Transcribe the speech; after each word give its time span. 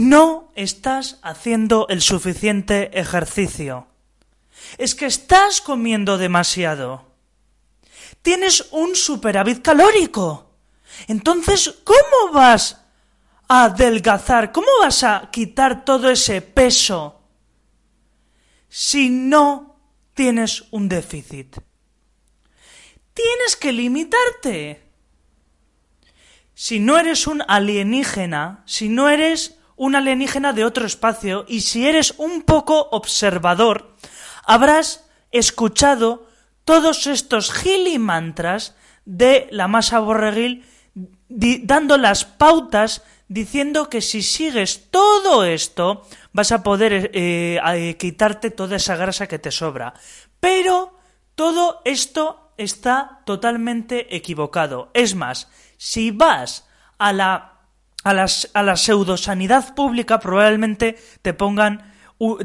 no 0.00 0.50
estás 0.54 1.18
haciendo 1.22 1.86
el 1.90 2.00
suficiente 2.00 2.98
ejercicio. 2.98 3.86
Es 4.78 4.94
que 4.94 5.04
estás 5.04 5.60
comiendo 5.60 6.16
demasiado. 6.16 7.04
Tienes 8.22 8.68
un 8.70 8.96
superávit 8.96 9.60
calórico. 9.60 10.52
Entonces, 11.06 11.74
¿cómo 11.84 12.32
vas 12.32 12.80
a 13.46 13.64
adelgazar? 13.64 14.52
¿Cómo 14.52 14.68
vas 14.80 15.04
a 15.04 15.28
quitar 15.30 15.84
todo 15.84 16.10
ese 16.10 16.40
peso 16.40 17.20
si 18.70 19.10
no 19.10 19.76
tienes 20.14 20.64
un 20.70 20.88
déficit? 20.88 21.58
Tienes 23.12 23.54
que 23.54 23.72
limitarte. 23.72 24.82
Si 26.54 26.78
no 26.80 26.98
eres 26.98 27.26
un 27.26 27.42
alienígena, 27.46 28.62
si 28.64 28.88
no 28.88 29.10
eres 29.10 29.59
un 29.80 29.96
alienígena 29.96 30.52
de 30.52 30.66
otro 30.66 30.84
espacio 30.84 31.46
y 31.48 31.62
si 31.62 31.88
eres 31.88 32.12
un 32.18 32.42
poco 32.42 32.88
observador, 32.90 33.96
habrás 34.44 35.08
escuchado 35.30 36.26
todos 36.66 37.06
estos 37.06 37.50
gilimantras 37.50 38.76
de 39.06 39.48
la 39.50 39.68
masa 39.68 40.00
borreguil 40.00 40.66
dando 41.30 41.96
las 41.96 42.26
pautas 42.26 43.02
diciendo 43.28 43.88
que 43.88 44.02
si 44.02 44.20
sigues 44.20 44.90
todo 44.90 45.44
esto 45.44 46.06
vas 46.34 46.52
a 46.52 46.62
poder 46.62 47.10
eh, 47.14 47.58
eh, 47.64 47.96
quitarte 47.96 48.50
toda 48.50 48.76
esa 48.76 48.96
grasa 48.96 49.28
que 49.28 49.38
te 49.38 49.50
sobra. 49.50 49.94
Pero 50.40 50.92
todo 51.34 51.80
esto 51.86 52.52
está 52.58 53.22
totalmente 53.24 54.14
equivocado. 54.14 54.90
Es 54.92 55.14
más, 55.14 55.48
si 55.78 56.10
vas 56.10 56.68
a 56.98 57.14
la 57.14 57.59
a, 58.04 58.14
las, 58.14 58.50
a 58.54 58.62
la 58.62 58.76
pseudosanidad 58.76 59.74
pública 59.74 60.20
probablemente 60.20 60.96
te 61.22 61.34
pongan 61.34 61.90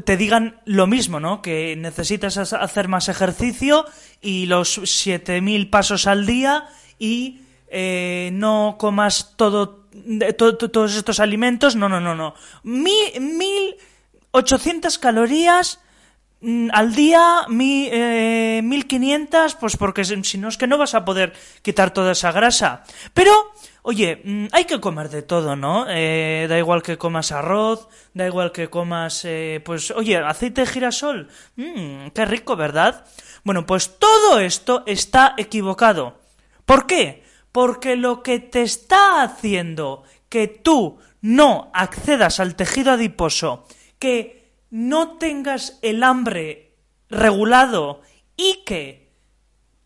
te 0.04 0.16
digan 0.16 0.60
lo 0.64 0.86
mismo, 0.86 1.20
¿no? 1.20 1.42
Que 1.42 1.76
necesitas 1.76 2.38
hacer 2.38 2.88
más 2.88 3.10
ejercicio 3.10 3.84
y 4.22 4.46
los 4.46 4.78
7.000 4.78 5.68
pasos 5.68 6.06
al 6.06 6.24
día 6.24 6.64
y 6.98 7.42
eh, 7.68 8.30
no 8.32 8.76
comas 8.78 9.34
todo, 9.36 9.84
todos 10.38 10.96
estos 10.96 11.20
alimentos. 11.20 11.76
No, 11.76 11.90
no, 11.90 12.00
no, 12.00 12.14
no. 12.14 12.32
1.800 12.64 14.98
calorías 14.98 15.78
mm, 16.40 16.70
al 16.72 16.94
día, 16.94 17.44
mi, 17.48 17.90
eh, 17.92 18.62
1.500, 18.64 19.58
pues 19.60 19.76
porque 19.76 20.06
si 20.06 20.38
no 20.38 20.48
es 20.48 20.56
que 20.56 20.66
no 20.66 20.78
vas 20.78 20.94
a 20.94 21.04
poder 21.04 21.34
quitar 21.60 21.92
toda 21.92 22.12
esa 22.12 22.32
grasa. 22.32 22.82
Pero 23.12 23.52
Oye, 23.88 24.20
mm, 24.24 24.46
hay 24.50 24.64
que 24.64 24.80
comer 24.80 25.10
de 25.10 25.22
todo, 25.22 25.54
¿no? 25.54 25.86
Eh, 25.88 26.46
da 26.48 26.58
igual 26.58 26.82
que 26.82 26.98
comas 26.98 27.30
arroz, 27.30 27.86
da 28.14 28.26
igual 28.26 28.50
que 28.50 28.68
comas, 28.68 29.24
eh, 29.24 29.62
pues, 29.64 29.92
oye, 29.92 30.16
aceite 30.16 30.62
de 30.62 30.66
girasol. 30.66 31.28
Mmm, 31.54 32.08
qué 32.12 32.24
rico, 32.24 32.56
¿verdad? 32.56 33.06
Bueno, 33.44 33.64
pues 33.64 33.96
todo 34.00 34.40
esto 34.40 34.82
está 34.86 35.34
equivocado. 35.36 36.18
¿Por 36.64 36.88
qué? 36.88 37.22
Porque 37.52 37.94
lo 37.94 38.24
que 38.24 38.40
te 38.40 38.62
está 38.62 39.22
haciendo 39.22 40.02
que 40.28 40.48
tú 40.48 40.98
no 41.20 41.70
accedas 41.72 42.40
al 42.40 42.56
tejido 42.56 42.90
adiposo, 42.90 43.68
que 44.00 44.50
no 44.68 45.16
tengas 45.16 45.78
el 45.82 46.02
hambre 46.02 46.74
regulado 47.08 48.00
y 48.36 48.64
que 48.66 49.12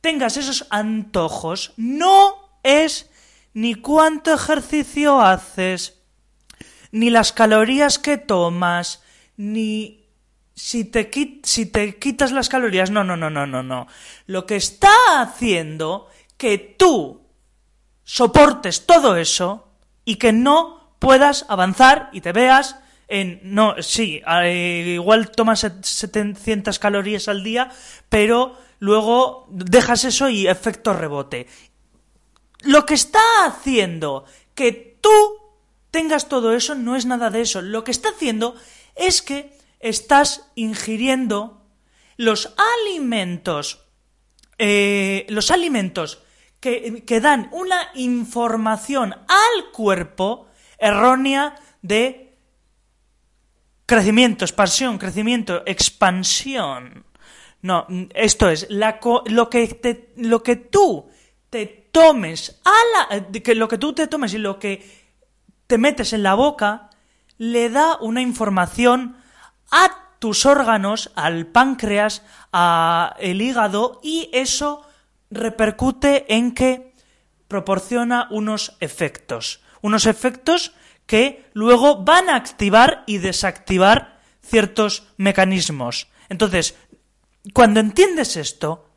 tengas 0.01 0.39
esos 0.39 0.67
antojos, 0.71 1.75
no 1.77 2.49
es 2.63 3.10
ni 3.55 3.75
cuánto 3.75 4.33
ejercicio 4.33 5.21
haces, 5.21 6.03
ni 6.93 7.11
las 7.11 7.33
calorías 7.33 7.99
que 7.99 8.19
tomas, 8.19 9.03
ni 9.37 10.09
si 10.55 10.85
te, 10.85 11.11
si 11.43 11.67
te 11.67 11.99
quitas 11.99 12.33
las 12.33 12.49
calorías. 12.49 12.91
No, 12.91 13.05
no, 13.05 13.17
no, 13.17 13.31
no, 13.31 13.47
no, 13.47 13.63
no. 13.63 13.87
Lo 14.27 14.47
que 14.47 14.57
está 14.57 14.93
haciendo 15.17 16.09
que 16.37 16.59
tú 16.59 17.23
soportes 18.05 18.87
todo 18.87 19.17
eso 19.17 19.69
y 20.05 20.17
que 20.17 20.33
no 20.33 20.95
puedas 20.99 21.47
avanzar 21.49 22.11
y 22.13 22.21
te 22.21 22.33
veas 22.33 22.77
en, 23.09 23.41
no, 23.43 23.75
sí, 23.81 24.23
eh, 24.45 24.93
igual 24.95 25.31
tomas 25.33 25.67
700 25.81 26.79
calorías 26.79 27.27
al 27.27 27.43
día, 27.43 27.71
pero 28.09 28.57
luego 28.79 29.49
dejas 29.51 30.05
eso 30.05 30.29
y 30.29 30.47
efecto 30.47 30.93
rebote. 30.93 31.49
Lo 32.63 32.85
que 32.87 32.95
está 32.95 33.21
haciendo 33.45 34.25
que 34.55 34.99
tú 35.01 35.11
tengas 35.91 36.29
todo 36.29 36.55
eso 36.55 36.75
no 36.75 36.97
es 36.97 37.07
nada 37.07 37.31
de 37.31 37.43
eso. 37.43 37.63
Lo 37.63 37.85
que 37.85 37.91
está 37.91 38.11
haciendo 38.11 38.55
es 38.95 39.23
que 39.23 39.57
estás 39.81 40.51
ingiriendo 40.55 41.63
los 42.17 42.55
alimentos, 42.85 43.87
eh, 44.59 45.27
los 45.31 45.51
alimentos 45.51 46.23
que, 46.61 47.03
que 47.07 47.21
dan 47.21 47.49
una 47.53 47.91
información 47.95 49.15
al 49.15 49.71
cuerpo 49.73 50.49
errónea 50.79 51.55
de 51.81 52.37
crecimiento, 53.87 54.45
expansión, 54.45 54.99
crecimiento, 54.99 55.63
expansión. 55.67 57.05
No, 57.63 57.87
esto 58.15 58.49
es, 58.49 58.67
lo, 58.71 59.51
que 59.51 60.13
lo 60.17 60.43
que 60.43 60.57
tú 60.57 61.11
te 61.51 61.80
tomes 61.93 62.61
a 62.65 63.11
la, 63.11 63.27
que 63.31 63.55
lo 63.55 63.69
que 63.69 63.79
tú 63.79 63.93
te 63.93 64.07
tomes 64.07 64.35
y 64.35 64.39
lo 64.39 64.59
que 64.59 65.09
te 65.67 65.79
metes 65.79 66.13
en 66.13 66.23
la 66.23 66.35
boca 66.35 66.91
le 67.39 67.71
da 67.71 67.97
una 68.01 68.21
información 68.21 69.17
a 69.71 70.17
tus 70.19 70.45
órganos, 70.45 71.11
al 71.15 71.47
páncreas, 71.47 72.23
al 72.53 73.41
hígado 73.41 74.01
y 74.03 74.29
eso 74.33 74.87
repercute 75.31 76.35
en 76.35 76.53
que 76.53 76.95
proporciona 77.49 78.29
unos 78.31 78.77
efectos, 78.81 79.61
unos 79.81 80.07
efectos 80.07 80.73
que 81.07 81.51
luego 81.55 82.05
van 82.05 82.29
a 82.29 82.37
activar 82.37 83.03
y 83.07 83.19
desactivar 83.19 84.21
ciertos 84.43 85.05
mecanismos. 85.17 86.09
Entonces, 86.29 86.77
cuando 87.55 87.81
entiendes 87.81 88.37
esto, 88.37 88.90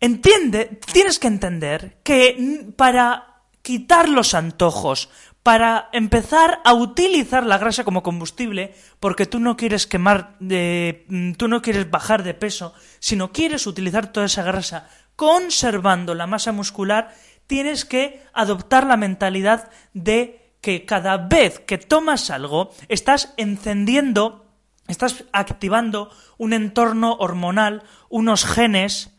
Entiende, 0.00 0.80
tienes 0.92 1.18
que 1.18 1.26
entender 1.26 1.98
que 2.04 2.72
para 2.76 3.42
quitar 3.62 4.08
los 4.08 4.34
antojos, 4.34 5.10
para 5.42 5.88
empezar 5.92 6.60
a 6.64 6.74
utilizar 6.74 7.44
la 7.44 7.58
grasa 7.58 7.82
como 7.82 8.02
combustible, 8.02 8.74
porque 9.00 9.26
tú 9.26 9.40
no 9.40 9.56
quieres 9.56 9.86
quemar, 9.86 10.36
mm, 10.40 11.32
tú 11.32 11.48
no 11.48 11.62
quieres 11.62 11.90
bajar 11.90 12.22
de 12.22 12.34
peso, 12.34 12.74
sino 13.00 13.32
quieres 13.32 13.66
utilizar 13.66 14.12
toda 14.12 14.26
esa 14.26 14.42
grasa 14.42 14.88
conservando 15.16 16.14
la 16.14 16.26
masa 16.26 16.52
muscular, 16.52 17.14
tienes 17.46 17.84
que 17.84 18.22
adoptar 18.32 18.86
la 18.86 18.96
mentalidad 18.96 19.70
de 19.94 20.54
que 20.60 20.84
cada 20.84 21.16
vez 21.16 21.58
que 21.60 21.78
tomas 21.78 22.30
algo, 22.30 22.70
estás 22.88 23.34
encendiendo, 23.36 24.46
estás 24.86 25.24
activando 25.32 26.10
un 26.36 26.52
entorno 26.52 27.16
hormonal, 27.18 27.82
unos 28.08 28.44
genes, 28.44 29.17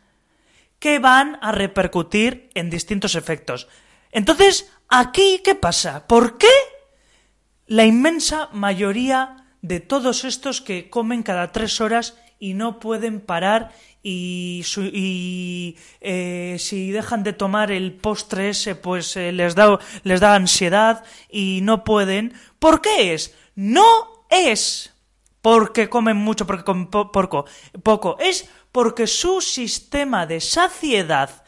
que 0.79 0.99
van 0.99 1.37
a 1.41 1.51
repercutir 1.51 2.49
en 2.53 2.69
distintos 2.69 3.15
efectos. 3.15 3.67
Entonces, 4.11 4.71
aquí, 4.87 5.41
¿qué 5.43 5.55
pasa? 5.55 6.07
¿Por 6.07 6.37
qué 6.37 6.47
la 7.67 7.85
inmensa 7.85 8.49
mayoría 8.51 9.45
de 9.61 9.79
todos 9.79 10.23
estos 10.23 10.61
que 10.61 10.89
comen 10.89 11.23
cada 11.23 11.51
tres 11.51 11.81
horas 11.81 12.17
y 12.39 12.53
no 12.53 12.79
pueden 12.79 13.19
parar 13.19 13.71
y, 14.01 15.75
eh, 15.99 16.55
si 16.57 16.91
dejan 16.91 17.23
de 17.23 17.33
tomar 17.33 17.69
el 17.71 17.93
postre 17.93 18.49
ese, 18.49 18.75
pues 18.75 19.17
eh, 19.17 19.33
les, 19.33 19.55
da, 19.55 19.77
les 20.03 20.21
da 20.21 20.35
ansiedad 20.35 21.03
y 21.29 21.59
no 21.63 21.83
pueden. 21.83 22.33
¿Por 22.59 22.81
qué 22.81 23.13
es? 23.13 23.35
No 23.55 23.85
es 24.29 24.93
porque 25.41 25.89
comen 25.89 26.17
mucho, 26.17 26.47
porque 26.47 26.63
comen 26.63 26.87
poco, 26.87 27.45
poco. 27.83 28.17
Es 28.19 28.49
porque 28.71 29.07
su 29.07 29.41
sistema 29.41 30.25
de 30.25 30.41
saciedad 30.41 31.43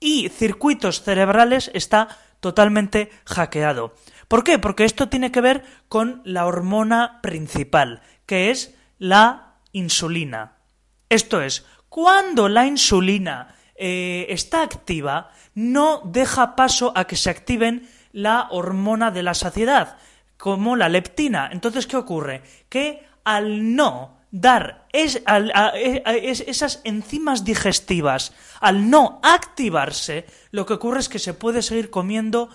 y 0.00 0.28
circuitos 0.28 1.02
cerebrales 1.02 1.70
está 1.74 2.08
totalmente 2.40 3.10
hackeado. 3.24 3.94
¿Por 4.28 4.44
qué? 4.44 4.58
Porque 4.58 4.84
esto 4.84 5.08
tiene 5.08 5.32
que 5.32 5.40
ver 5.40 5.64
con 5.88 6.20
la 6.24 6.46
hormona 6.46 7.20
principal, 7.22 8.02
que 8.26 8.50
es 8.50 8.74
la 8.98 9.56
insulina. 9.72 10.58
Esto 11.08 11.40
es, 11.40 11.64
cuando 11.88 12.48
la 12.48 12.66
insulina 12.66 13.54
eh, 13.76 14.26
está 14.28 14.62
activa, 14.62 15.30
no 15.54 16.02
deja 16.04 16.56
paso 16.56 16.92
a 16.94 17.06
que 17.06 17.16
se 17.16 17.30
activen 17.30 17.88
la 18.12 18.48
hormona 18.50 19.10
de 19.10 19.22
la 19.22 19.34
saciedad, 19.34 19.96
como 20.36 20.76
la 20.76 20.88
leptina. 20.88 21.48
Entonces, 21.52 21.86
¿qué 21.86 21.96
ocurre? 21.96 22.42
Que 22.68 23.06
al 23.24 23.74
no 23.74 24.18
dar 24.34 24.88
es, 24.92 25.22
esas 26.46 26.80
enzimas 26.82 27.44
digestivas, 27.44 28.32
al 28.60 28.90
no 28.90 29.20
activarse, 29.22 30.26
lo 30.50 30.66
que 30.66 30.72
ocurre 30.72 30.98
es 30.98 31.08
que 31.08 31.20
se 31.20 31.34
puede 31.34 31.62
seguir 31.62 31.88
comiendo 31.88 32.48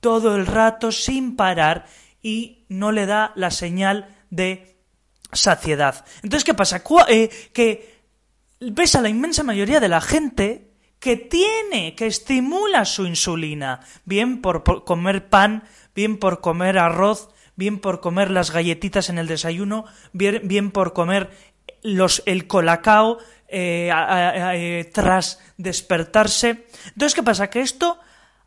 todo 0.00 0.34
el 0.34 0.46
rato 0.46 0.90
sin 0.92 1.36
parar 1.36 1.84
y 2.22 2.64
no 2.70 2.90
le 2.90 3.04
da 3.04 3.32
la 3.36 3.50
señal 3.50 4.16
de 4.30 4.78
saciedad. 5.30 6.06
Entonces, 6.22 6.44
¿qué 6.44 6.54
pasa? 6.54 6.82
Eh, 7.08 7.28
que 7.52 8.00
ves 8.58 8.94
a 8.94 9.02
la 9.02 9.10
inmensa 9.10 9.42
mayoría 9.42 9.78
de 9.78 9.88
la 9.88 10.00
gente 10.00 10.72
que 11.00 11.16
tiene, 11.16 11.94
que 11.96 12.06
estimula 12.06 12.86
su 12.86 13.04
insulina, 13.04 13.80
bien 14.06 14.40
por, 14.40 14.84
comer 14.84 15.28
pan, 15.28 15.64
bien 15.94 16.18
por 16.18 16.40
comer 16.40 16.78
arroz, 16.78 17.28
bien 17.60 17.78
por 17.78 18.00
comer 18.00 18.30
las 18.30 18.52
galletitas 18.52 19.10
en 19.10 19.18
el 19.18 19.26
desayuno, 19.26 19.84
bien, 20.14 20.40
bien 20.44 20.70
por 20.70 20.94
comer 20.94 21.28
los, 21.82 22.22
el 22.24 22.46
colacao 22.46 23.18
eh, 23.48 23.90
eh, 23.92 24.90
tras 24.92 25.38
despertarse. 25.58 26.64
Entonces, 26.86 27.14
¿qué 27.14 27.22
pasa? 27.22 27.50
Que 27.50 27.60
esto 27.60 27.98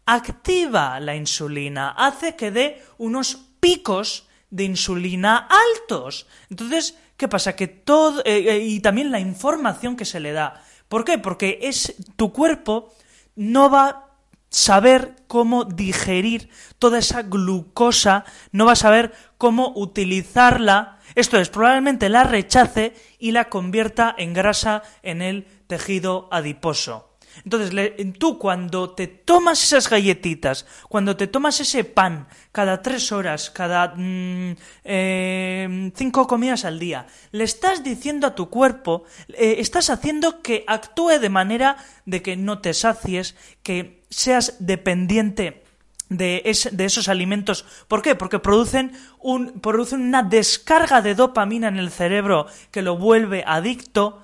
activa 0.07 0.99
la 0.99 1.15
insulina, 1.15 1.91
hace 1.91 2.35
que 2.35 2.49
dé 2.49 2.81
unos 2.97 3.35
picos 3.59 4.27
de 4.49 4.63
insulina 4.63 5.47
altos. 5.47 6.25
Entonces, 6.49 6.97
¿qué 7.15 7.27
pasa? 7.27 7.55
Que 7.55 7.67
todo. 7.67 8.23
Eh, 8.25 8.65
y 8.65 8.79
también 8.79 9.11
la 9.11 9.19
información 9.19 9.95
que 9.95 10.05
se 10.05 10.19
le 10.19 10.31
da. 10.31 10.63
¿Por 10.87 11.05
qué? 11.05 11.19
Porque 11.19 11.59
es 11.61 11.95
tu 12.15 12.33
cuerpo 12.33 12.91
no 13.35 13.69
va 13.69 14.12
saber 14.53 15.15
cómo 15.27 15.65
digerir 15.65 16.49
toda 16.77 16.99
esa 16.99 17.23
glucosa, 17.23 18.23
no 18.51 18.67
va 18.67 18.73
a 18.73 18.75
saber 18.75 19.11
cómo 19.39 19.73
utilizarla, 19.75 20.99
esto 21.15 21.39
es, 21.39 21.49
probablemente 21.49 22.07
la 22.07 22.23
rechace 22.23 22.93
y 23.17 23.31
la 23.31 23.49
convierta 23.49 24.13
en 24.15 24.33
grasa 24.33 24.83
en 25.01 25.23
el 25.23 25.47
tejido 25.65 26.29
adiposo. 26.31 27.12
Entonces, 27.43 27.93
tú 28.17 28.37
cuando 28.37 28.91
te 28.91 29.07
tomas 29.07 29.63
esas 29.63 29.89
galletitas, 29.89 30.65
cuando 30.87 31.15
te 31.15 31.27
tomas 31.27 31.59
ese 31.59 31.83
pan 31.83 32.27
cada 32.51 32.81
tres 32.81 33.11
horas, 33.11 33.49
cada 33.49 33.93
mm, 33.95 34.55
eh, 34.83 35.91
cinco 35.95 36.27
comidas 36.27 36.65
al 36.65 36.79
día, 36.79 37.07
le 37.31 37.43
estás 37.43 37.83
diciendo 37.83 38.27
a 38.27 38.35
tu 38.35 38.49
cuerpo, 38.49 39.03
eh, 39.29 39.55
estás 39.59 39.89
haciendo 39.89 40.41
que 40.41 40.63
actúe 40.67 41.19
de 41.19 41.29
manera 41.29 41.77
de 42.05 42.21
que 42.21 42.35
no 42.37 42.59
te 42.59 42.73
sacies, 42.73 43.35
que 43.63 44.03
seas 44.09 44.55
dependiente 44.59 45.63
de, 46.09 46.69
de, 46.71 46.85
esos 46.85 47.07
alimentos. 47.07 47.65
¿Por 47.87 48.01
qué? 48.01 48.15
Porque 48.15 48.39
producen, 48.39 48.93
un, 49.19 49.59
producen 49.59 50.01
una 50.01 50.23
descarga 50.23 51.01
de 51.01 51.15
dopamina 51.15 51.67
en 51.67 51.77
el 51.77 51.91
cerebro 51.91 52.47
que 52.71 52.81
lo 52.81 52.97
vuelve 52.97 53.43
adicto, 53.45 54.21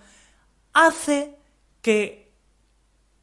hace 0.74 1.36
que 1.82 2.19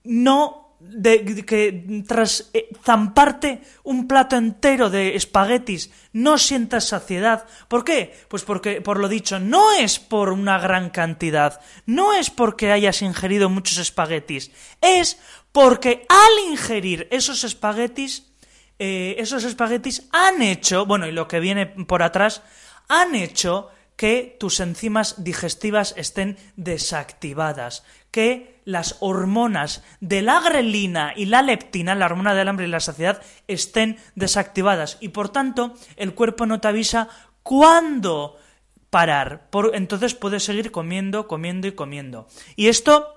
no 0.07 0.67
de, 0.79 1.45
que 1.45 2.05
tras 2.07 2.51
eh, 2.53 2.69
zamparte 2.85 3.63
un 3.83 4.07
plato 4.07 4.37
entero 4.37 4.91
de 4.91 5.17
espaguetis 5.17 5.91
no 6.13 6.39
sientas 6.39 6.89
saciedad. 6.89 7.47
¿Por 7.69 7.85
qué? 7.85 8.15
Pues 8.29 8.45
porque, 8.45 8.81
por 8.81 8.99
lo 8.99 9.09
dicho, 9.09 9.39
no 9.39 9.73
es 9.73 9.99
por 9.99 10.31
una 10.31 10.59
gran 10.59 10.91
cantidad, 10.91 11.61
no 11.87 12.13
es 12.13 12.31
porque 12.31 12.73
hayas 12.73 13.03
ingerido 13.03 13.49
muchos 13.49 13.79
espaguetis, 13.79 14.51
es 14.81 15.19
porque 15.53 16.07
al 16.09 16.51
ingerir 16.51 17.09
esos 17.11 17.45
espaguetis, 17.45 18.33
eh, 18.79 19.17
esos 19.19 19.45
espaguetis 19.45 20.09
han 20.13 20.43
hecho, 20.43 20.85
bueno, 20.85 21.07
y 21.07 21.13
lo 21.13 21.29
que 21.29 21.41
viene 21.41 21.67
por 21.67 22.03
atrás, 22.03 22.43
han 22.89 23.15
hecho 23.15 23.71
que 23.97 24.37
tus 24.39 24.61
enzimas 24.61 25.25
digestivas 25.25 25.95
estén 25.97 26.37
desactivadas, 26.57 27.83
que 28.17 28.63
las 28.65 28.97
hormonas 29.01 29.85
de 30.01 30.23
la 30.23 30.41
grelina 30.41 31.13
y 31.15 31.27
la 31.27 31.43
leptina, 31.43 31.95
la 31.95 32.07
hormona 32.07 32.35
del 32.35 32.49
hambre 32.49 32.67
y 32.67 32.71
la 32.71 32.81
saciedad, 32.81 33.21
estén 33.47 33.99
desactivadas 34.15 34.97
y 35.03 35.11
por 35.11 35.29
tanto 35.29 35.75
el 35.97 36.15
cuerpo 36.15 36.47
no 36.47 36.59
te 36.59 36.69
avisa 36.69 37.11
cuándo 37.43 38.39
parar. 38.89 39.51
entonces 39.75 40.15
puedes 40.15 40.45
seguir 40.45 40.73
comiendo, 40.73 41.29
comiendo 41.29 41.67
y 41.67 41.73
comiendo. 41.73 42.27
Y 42.57 42.69
esto 42.69 43.13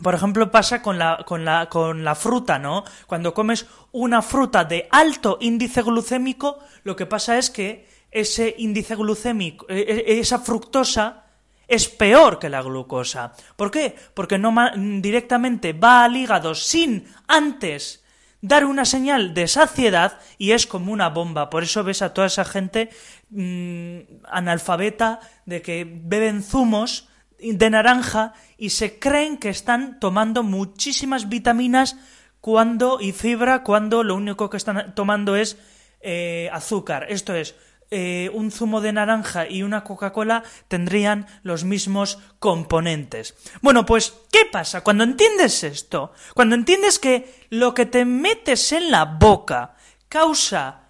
por 0.00 0.14
ejemplo, 0.14 0.52
pasa 0.52 0.80
con 0.80 0.96
la, 0.96 1.24
con, 1.26 1.44
la, 1.44 1.68
con 1.68 2.04
la 2.04 2.14
fruta, 2.14 2.60
¿no? 2.60 2.84
Cuando 3.08 3.34
comes 3.34 3.66
una 3.90 4.22
fruta 4.22 4.64
de 4.64 4.86
alto 4.92 5.38
índice 5.40 5.82
glucémico, 5.82 6.58
lo 6.84 6.94
que 6.94 7.06
pasa 7.06 7.36
es 7.36 7.50
que 7.50 7.88
ese 8.12 8.54
índice 8.58 8.94
glucémico, 8.94 9.66
e, 9.68 9.80
e, 10.06 10.20
esa 10.20 10.38
fructosa, 10.38 11.25
es 11.68 11.88
peor 11.88 12.38
que 12.38 12.48
la 12.48 12.62
glucosa. 12.62 13.32
¿Por 13.56 13.70
qué? 13.70 13.94
Porque 14.14 14.38
no 14.38 14.54
directamente 15.00 15.72
va 15.72 16.04
al 16.04 16.16
hígado 16.16 16.54
sin 16.54 17.06
antes 17.26 18.04
dar 18.40 18.64
una 18.64 18.84
señal 18.84 19.34
de 19.34 19.48
saciedad 19.48 20.18
y 20.38 20.52
es 20.52 20.66
como 20.66 20.92
una 20.92 21.08
bomba. 21.08 21.50
Por 21.50 21.64
eso 21.64 21.82
ves 21.82 22.02
a 22.02 22.14
toda 22.14 22.28
esa 22.28 22.44
gente 22.44 22.90
mm, 23.30 23.98
analfabeta 24.30 25.20
de 25.46 25.62
que 25.62 25.84
beben 25.84 26.42
zumos 26.42 27.08
de 27.38 27.70
naranja 27.70 28.34
y 28.56 28.70
se 28.70 28.98
creen 28.98 29.36
que 29.36 29.50
están 29.50 29.98
tomando 30.00 30.42
muchísimas 30.42 31.28
vitaminas 31.28 31.96
cuando 32.40 32.98
y 33.00 33.12
fibra 33.12 33.62
cuando 33.62 34.04
lo 34.04 34.14
único 34.14 34.48
que 34.48 34.56
están 34.56 34.94
tomando 34.94 35.36
es 35.36 35.58
eh, 36.00 36.48
azúcar. 36.52 37.06
Esto 37.08 37.34
es, 37.34 37.56
eh, 37.90 38.30
un 38.34 38.50
zumo 38.50 38.80
de 38.80 38.92
naranja 38.92 39.48
y 39.48 39.62
una 39.62 39.84
Coca-Cola 39.84 40.42
tendrían 40.66 41.26
los 41.42 41.64
mismos 41.64 42.18
componentes. 42.38 43.34
Bueno, 43.62 43.86
pues, 43.86 44.14
¿qué 44.32 44.40
pasa? 44.50 44.82
Cuando 44.82 45.04
entiendes 45.04 45.62
esto, 45.62 46.12
cuando 46.34 46.56
entiendes 46.56 46.98
que 46.98 47.46
lo 47.50 47.74
que 47.74 47.86
te 47.86 48.04
metes 48.04 48.72
en 48.72 48.90
la 48.90 49.04
boca 49.04 49.76
causa 50.08 50.88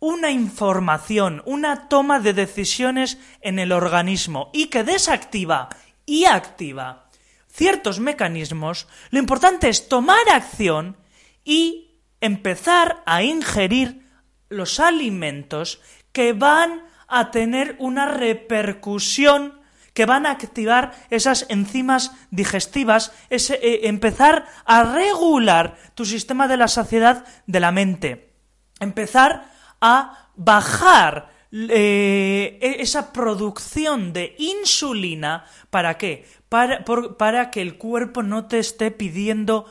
una 0.00 0.30
información, 0.30 1.42
una 1.46 1.88
toma 1.88 2.20
de 2.20 2.32
decisiones 2.32 3.18
en 3.40 3.58
el 3.58 3.72
organismo 3.72 4.50
y 4.52 4.66
que 4.66 4.84
desactiva 4.84 5.70
y 6.06 6.26
activa 6.26 7.08
ciertos 7.50 7.98
mecanismos, 7.98 8.86
lo 9.10 9.18
importante 9.18 9.68
es 9.68 9.88
tomar 9.88 10.28
acción 10.30 10.96
y 11.44 12.02
empezar 12.20 13.02
a 13.06 13.22
ingerir 13.22 14.06
los 14.48 14.80
alimentos 14.80 15.80
que 16.18 16.32
van 16.32 16.82
a 17.06 17.30
tener 17.30 17.76
una 17.78 18.06
repercusión 18.06 19.60
que 19.94 20.04
van 20.04 20.26
a 20.26 20.32
activar 20.32 20.90
esas 21.10 21.46
enzimas 21.48 22.10
digestivas, 22.32 23.12
eh, 23.30 23.80
empezar 23.84 24.44
a 24.64 24.82
regular 24.82 25.78
tu 25.94 26.04
sistema 26.04 26.48
de 26.48 26.56
la 26.56 26.66
saciedad 26.66 27.24
de 27.46 27.60
la 27.60 27.70
mente, 27.70 28.34
empezar 28.80 29.48
a 29.80 30.30
bajar 30.34 31.30
eh, 31.52 32.58
e, 32.60 32.82
esa 32.82 33.12
producción 33.12 34.12
de 34.12 34.34
insulina, 34.38 35.44
¿para 35.70 35.98
qué? 35.98 36.26
Para, 36.48 36.84
para, 37.16 37.52
que 37.52 37.62
el 37.62 37.78
cuerpo 37.78 38.24
no 38.24 38.46
te 38.46 38.58
esté 38.58 38.90
pidiendo 38.90 39.70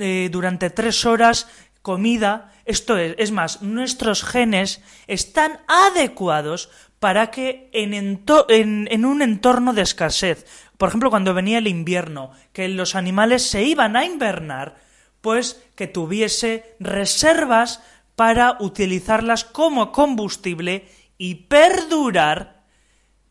eh, 0.00 0.30
durante 0.32 0.70
tres 0.70 1.06
horas 1.06 1.46
comida, 1.82 2.52
esto 2.64 2.98
es, 2.98 3.14
es 3.18 3.32
más, 3.32 3.62
nuestros 3.62 4.22
genes 4.22 4.82
están 5.06 5.60
adecuados 5.66 6.70
para 6.98 7.30
que 7.30 7.70
en, 7.72 7.94
en, 7.94 9.04
un 9.04 9.22
entorno 9.22 9.72
de 9.72 9.82
escasez, 9.82 10.46
por 10.76 10.90
ejemplo, 10.90 11.10
cuando 11.10 11.32
venía 11.32 11.58
el 11.58 11.66
invierno, 11.66 12.30
que 12.52 12.68
los 12.68 12.94
animales 12.94 13.42
se 13.42 13.64
iban 13.64 13.96
a 13.96 14.04
invernar, 14.04 14.76
pues 15.22 15.62
que 15.74 15.86
tuviese 15.86 16.76
reservas 16.78 17.82
para 18.16 18.58
utilizarlas 18.60 19.44
como 19.44 19.92
combustible 19.92 20.88
y 21.16 21.46
perdurar 21.46 22.64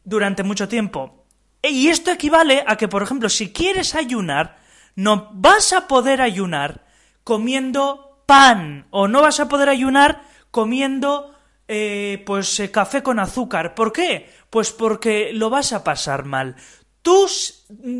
durante 0.04 0.44
mucho 0.44 0.68
tiempo. 0.68 1.26
Y 1.62 1.90
esto 1.90 2.12
equivale 2.12 2.64
a 2.66 2.76
que, 2.76 2.88
por 2.88 3.04
ejemplo, 3.04 3.30
si 3.30 3.52
quieres 3.52 3.94
ayunar, 3.94 4.58
no 4.96 5.30
vas 5.34 5.74
a 5.74 5.88
poder 5.88 6.22
ayunar 6.22 6.86
comiendo 7.24 8.09
pan 8.30 8.86
o 8.92 9.08
no 9.08 9.24
vas 9.24 9.40
a 9.40 9.50
poder 9.50 9.70
ayunar 9.70 10.22
comiendo 10.52 11.34
eh, 11.68 12.22
pues 12.28 12.60
eh, 12.60 12.70
café 12.70 13.02
con 13.02 13.18
azúcar. 13.18 13.74
¿Por 13.74 13.92
qué? 13.92 14.30
Pues 14.52 14.72
porque 14.72 15.32
lo 15.34 15.50
vas 15.50 15.74
a 15.74 15.84
pasar 15.84 16.26
mal. 16.26 16.56
Tu 17.02 17.28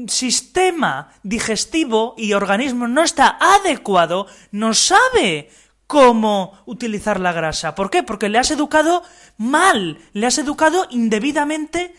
sistema 0.08 1.10
digestivo 1.24 2.14
y 2.16 2.34
organismo 2.34 2.88
no 2.88 3.02
está 3.02 3.40
adecuado, 3.42 4.28
no 4.52 4.76
sabe 4.76 5.50
cómo 5.88 6.62
utilizar 6.68 7.20
la 7.20 7.34
grasa. 7.34 7.74
¿Por 7.74 7.90
qué? 7.90 8.04
Porque 8.04 8.30
le 8.30 8.38
has 8.38 8.52
educado 8.52 9.02
mal, 9.38 9.98
le 10.14 10.28
has 10.28 10.38
educado 10.38 10.86
indebidamente, 10.92 11.96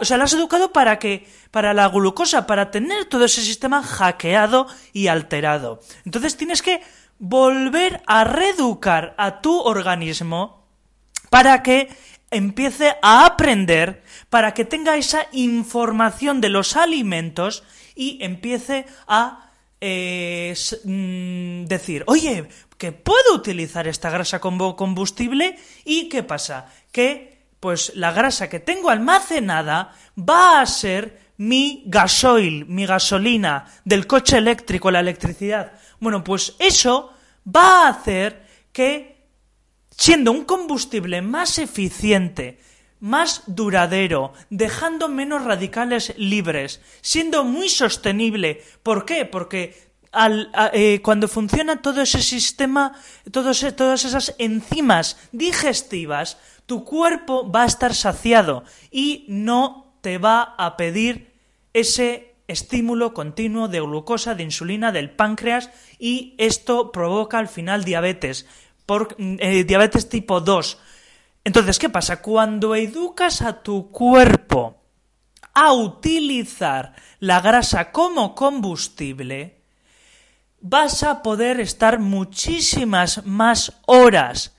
o 0.00 0.04
sea, 0.04 0.16
le 0.16 0.22
has 0.22 0.32
educado 0.32 0.72
para 0.72 1.00
que, 1.00 1.26
para 1.50 1.74
la 1.74 1.88
glucosa, 1.88 2.46
para 2.46 2.70
tener 2.70 3.06
todo 3.06 3.24
ese 3.24 3.42
sistema 3.42 3.82
hackeado 3.82 4.68
y 4.92 5.08
alterado. 5.08 5.80
Entonces 6.04 6.36
tienes 6.36 6.62
que 6.62 6.80
volver 7.18 8.02
a 8.06 8.24
reeducar 8.24 9.14
a 9.18 9.40
tu 9.40 9.58
organismo 9.60 10.66
para 11.30 11.62
que 11.62 11.88
empiece 12.30 12.96
a 13.02 13.26
aprender, 13.26 14.02
para 14.28 14.54
que 14.54 14.64
tenga 14.64 14.96
esa 14.96 15.26
información 15.32 16.40
de 16.40 16.48
los 16.48 16.76
alimentos 16.76 17.62
y 17.94 18.18
empiece 18.22 18.86
a 19.06 19.50
eh, 19.80 20.54
mm, 20.84 21.64
decir, 21.66 22.04
oye, 22.06 22.48
que 22.78 22.92
puedo 22.92 23.34
utilizar 23.34 23.86
esta 23.86 24.10
grasa 24.10 24.40
como 24.40 24.76
combustible 24.76 25.58
y 25.84 26.08
¿qué 26.08 26.22
pasa? 26.22 26.66
Que 26.90 27.34
pues 27.60 27.92
la 27.94 28.12
grasa 28.12 28.48
que 28.50 28.60
tengo 28.60 28.90
almacenada 28.90 29.94
va 30.18 30.60
a 30.60 30.66
ser 30.66 31.23
mi 31.36 31.82
gasoil, 31.86 32.66
mi 32.66 32.86
gasolina 32.86 33.66
del 33.84 34.06
coche 34.06 34.38
eléctrico, 34.38 34.90
la 34.90 35.00
electricidad. 35.00 35.72
Bueno, 36.00 36.22
pues 36.22 36.54
eso 36.58 37.12
va 37.44 37.86
a 37.86 37.88
hacer 37.88 38.46
que, 38.72 39.26
siendo 39.90 40.32
un 40.32 40.44
combustible 40.44 41.22
más 41.22 41.58
eficiente, 41.58 42.60
más 43.00 43.42
duradero, 43.46 44.32
dejando 44.50 45.08
menos 45.08 45.44
radicales 45.44 46.14
libres, 46.16 46.80
siendo 47.00 47.44
muy 47.44 47.68
sostenible. 47.68 48.62
¿Por 48.82 49.04
qué? 49.04 49.26
Porque 49.26 49.92
eh, 50.72 51.00
cuando 51.02 51.28
funciona 51.28 51.82
todo 51.82 52.00
ese 52.00 52.22
sistema, 52.22 52.94
todas 53.30 53.62
esas 54.04 54.34
enzimas 54.38 55.18
digestivas, 55.32 56.38
tu 56.66 56.84
cuerpo 56.84 57.50
va 57.50 57.64
a 57.64 57.66
estar 57.66 57.94
saciado 57.94 58.64
y 58.90 59.26
no 59.28 59.83
te 60.04 60.18
va 60.18 60.54
a 60.58 60.76
pedir 60.76 61.32
ese 61.72 62.36
estímulo 62.46 63.14
continuo 63.14 63.68
de 63.68 63.80
glucosa, 63.80 64.34
de 64.34 64.42
insulina, 64.42 64.92
del 64.92 65.10
páncreas 65.10 65.70
y 65.98 66.34
esto 66.36 66.92
provoca 66.92 67.38
al 67.38 67.48
final 67.48 67.84
diabetes, 67.84 68.46
eh, 69.18 69.64
diabetes 69.64 70.10
tipo 70.10 70.42
2 70.42 70.78
entonces, 71.44 71.78
¿qué 71.78 71.90
pasa? 71.90 72.22
Cuando 72.22 72.74
educas 72.74 73.42
a 73.42 73.62
tu 73.62 73.90
cuerpo 73.90 74.82
a 75.52 75.72
utilizar 75.74 76.94
la 77.20 77.40
grasa 77.42 77.92
como 77.92 78.34
combustible, 78.34 79.60
vas 80.60 81.02
a 81.02 81.22
poder 81.22 81.60
estar 81.60 81.98
muchísimas 81.98 83.26
más 83.26 83.74
horas 83.86 84.56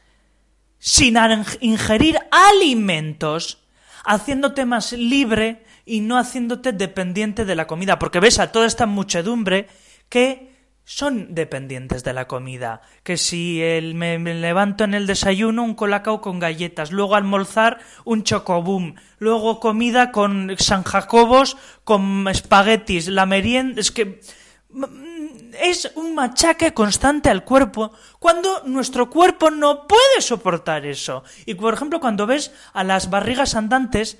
sin 0.78 1.18
ingerir 1.60 2.20
alimentos, 2.30 3.65
haciéndote 4.06 4.66
más 4.66 4.94
libre 4.94 5.64
y 5.86 6.02
no 6.02 6.18
haciéndote 6.18 6.72
dependiente 6.72 7.46
de 7.46 7.56
la 7.56 7.68
comida, 7.68 8.00
porque 8.00 8.20
ves 8.20 8.40
a 8.40 8.52
toda 8.52 8.68
esta 8.68 8.86
muchedumbre 8.86 9.68
que 10.10 10.56
son 10.86 11.34
dependientes 11.34 12.04
de 12.04 12.14
la 12.14 12.28
comida. 12.28 12.82
Que 13.04 13.18
si 13.18 13.60
me, 13.96 14.18
levanto 14.20 14.84
en 14.84 14.94
el 14.94 15.08
desayuno 15.08 15.64
un 15.64 15.74
colacao 15.74 16.22
con 16.22 16.40
galletas, 16.40 16.92
luego 16.92 17.16
almorzar 17.16 17.80
un 18.06 18.24
chocobum, 18.24 18.94
luego 19.18 19.60
comida 19.60 20.12
con 20.12 20.56
San 20.60 20.84
Jacobos, 20.84 21.58
con 21.84 22.28
espaguetis, 22.28 23.08
la 23.08 23.26
merienda. 23.26 23.82
Es 23.82 23.92
que 23.92 24.22
mm, 24.70 25.15
es 25.60 25.92
un 25.96 26.16
machaque 26.16 26.74
constante 26.74 27.30
al 27.30 27.44
cuerpo 27.44 27.92
cuando 28.20 28.64
nuestro 28.66 29.10
cuerpo 29.10 29.52
no 29.52 29.88
puede 29.88 30.22
soportar 30.22 30.86
eso. 30.86 31.24
Y 31.46 31.56
por 31.56 31.74
ejemplo, 31.74 32.00
cuando 32.00 32.28
ves 32.28 32.52
a 32.74 32.84
las 32.84 33.10
barrigas 33.10 33.56
andantes, 33.56 34.18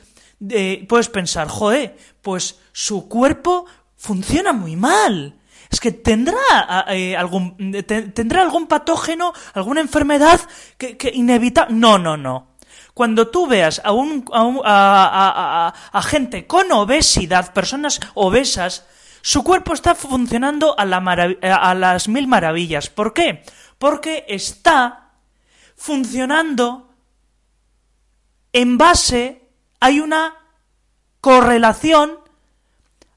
eh, 0.50 0.86
puedes 0.88 1.10
pensar, 1.10 1.48
joder, 1.48 1.98
pues 2.22 2.60
su 2.72 3.08
cuerpo 3.08 3.66
funciona 3.96 4.54
muy 4.54 4.76
mal 4.76 5.40
es 5.72 5.80
que 5.80 5.92
tendrá 5.92 6.86
eh, 6.90 7.18
algún 7.18 7.58
tendrá 7.86 8.42
algún 8.42 8.68
patógeno, 8.68 9.34
alguna 9.54 9.82
enfermedad 9.82 10.40
que, 10.78 10.98
que 10.98 11.10
inevitable. 11.10 11.76
No, 11.76 11.98
no, 11.98 12.18
no. 12.18 12.56
Cuando 12.94 13.28
tú 13.28 13.46
veas 13.46 13.82
a, 13.84 13.92
un, 13.92 14.24
a, 14.32 15.74
a, 15.92 16.02
gente 16.02 16.48
con 16.48 16.72
obesidad, 16.72 17.52
personas 17.52 18.00
obesas, 18.14 18.86
su 19.26 19.44
cuerpo 19.44 19.74
está 19.74 19.96
funcionando 19.96 20.80
a, 20.80 20.86
la 20.86 20.98
a 20.98 21.74
las 21.74 22.08
mil 22.08 22.28
maravillas. 22.28 22.92
¿Por 22.92 23.12
qué? 23.12 23.44
Porque 23.80 24.24
está 24.28 25.14
funcionando 25.76 26.94
en 28.54 28.78
base, 28.78 29.50
hay 29.80 30.00
una 30.00 30.36
correlación 31.22 32.20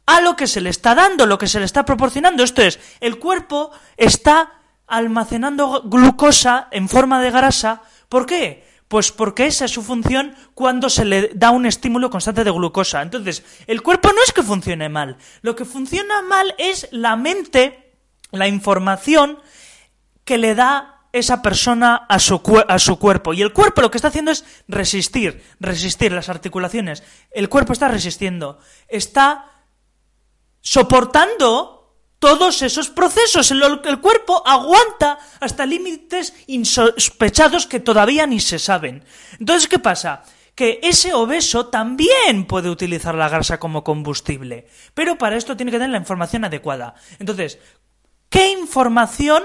a 0.07 0.23
lo 0.23 0.35
que 0.35 0.47
se 0.47 0.63
le 0.63 0.71
está 0.71 0.95
dando, 0.95 1.27
lo 1.27 1.37
que 1.37 1.47
se 1.47 1.59
le 1.59 1.67
está 1.67 1.85
proporcionando. 1.85 2.43
Esto 2.43 2.63
es, 2.63 2.81
el 3.01 3.19
cuerpo 3.19 3.71
está 3.99 4.55
almacenando 4.87 5.83
glucosa 5.85 6.69
en 6.71 6.89
forma 6.89 7.21
de 7.21 7.33
grasa. 7.33 7.83
¿Por 8.09 8.25
qué? 8.25 8.67
Pues 8.89 9.13
porque 9.13 9.47
esa 9.47 9.67
es 9.67 9.71
su 9.71 9.83
función 9.83 10.35
cuando 10.55 10.89
se 10.89 11.05
le 11.05 11.29
da 11.35 11.51
un 11.51 11.67
estímulo 11.67 12.09
constante 12.09 12.43
de 12.43 12.51
glucosa. 12.51 13.03
Entonces, 13.03 13.45
el 13.67 13.83
cuerpo 13.83 14.13
no 14.13 14.23
es 14.27 14.33
que 14.33 14.43
funcione 14.43 14.89
mal. 14.89 15.19
Lo 15.43 15.55
que 15.55 15.67
funciona 15.67 16.23
mal 16.23 16.55
es 16.57 16.89
la 16.91 17.15
mente, 17.17 17.93
la 18.31 18.49
información 18.49 19.39
que 20.25 20.39
le 20.39 20.55
da 20.55 21.03
esa 21.13 21.43
persona 21.43 21.97
a 22.09 22.19
su, 22.19 22.41
a 22.67 22.79
su 22.79 22.99
cuerpo. 22.99 23.35
Y 23.35 23.43
el 23.43 23.53
cuerpo 23.53 23.83
lo 23.83 23.91
que 23.91 23.99
está 23.99 24.09
haciendo 24.09 24.31
es 24.31 24.45
resistir, 24.69 25.43
resistir 25.61 26.13
las 26.13 26.31
articulaciones. 26.31 27.03
El 27.31 27.49
cuerpo 27.49 27.75
está 27.75 27.89
resistiendo. 27.89 28.59
Está 28.89 29.51
soportando 30.61 31.78
todos 32.19 32.63
esos 32.63 32.89
procesos. 32.91 33.51
El, 33.51 33.63
el, 33.85 34.01
cuerpo 34.01 34.43
aguanta 34.47 35.19
hasta 35.41 35.67
límites 35.67 36.35
insospechados 36.47 37.67
que 37.67 37.81
todavía 37.81 38.27
ni 38.27 38.41
se 38.41 38.59
saben. 38.59 39.05
Entonces, 39.39 39.69
¿qué 39.69 39.79
pasa? 39.79 40.23
Que 40.55 40.81
ese 40.83 41.15
obeso 41.15 41.67
también 41.67 42.47
puede 42.47 42.71
utilizar 42.71 43.15
la 43.15 43.29
grasa 43.29 43.61
como 43.61 43.85
combustible. 43.85 44.67
Pero 44.95 45.17
para 45.17 45.37
esto 45.37 45.57
tiene 45.57 45.71
que 45.71 45.79
tener 45.79 45.91
la 45.91 45.99
información 45.99 46.45
adecuada. 46.45 46.95
Entonces, 47.19 47.59
¿qué 48.29 48.51
información 48.51 49.45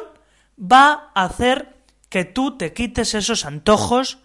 va 0.60 1.12
a 1.14 1.26
hacer 1.26 1.74
que 2.10 2.26
tú 2.26 2.58
te 2.58 2.74
quites 2.74 3.14
esos 3.14 3.46
antojos, 3.46 4.20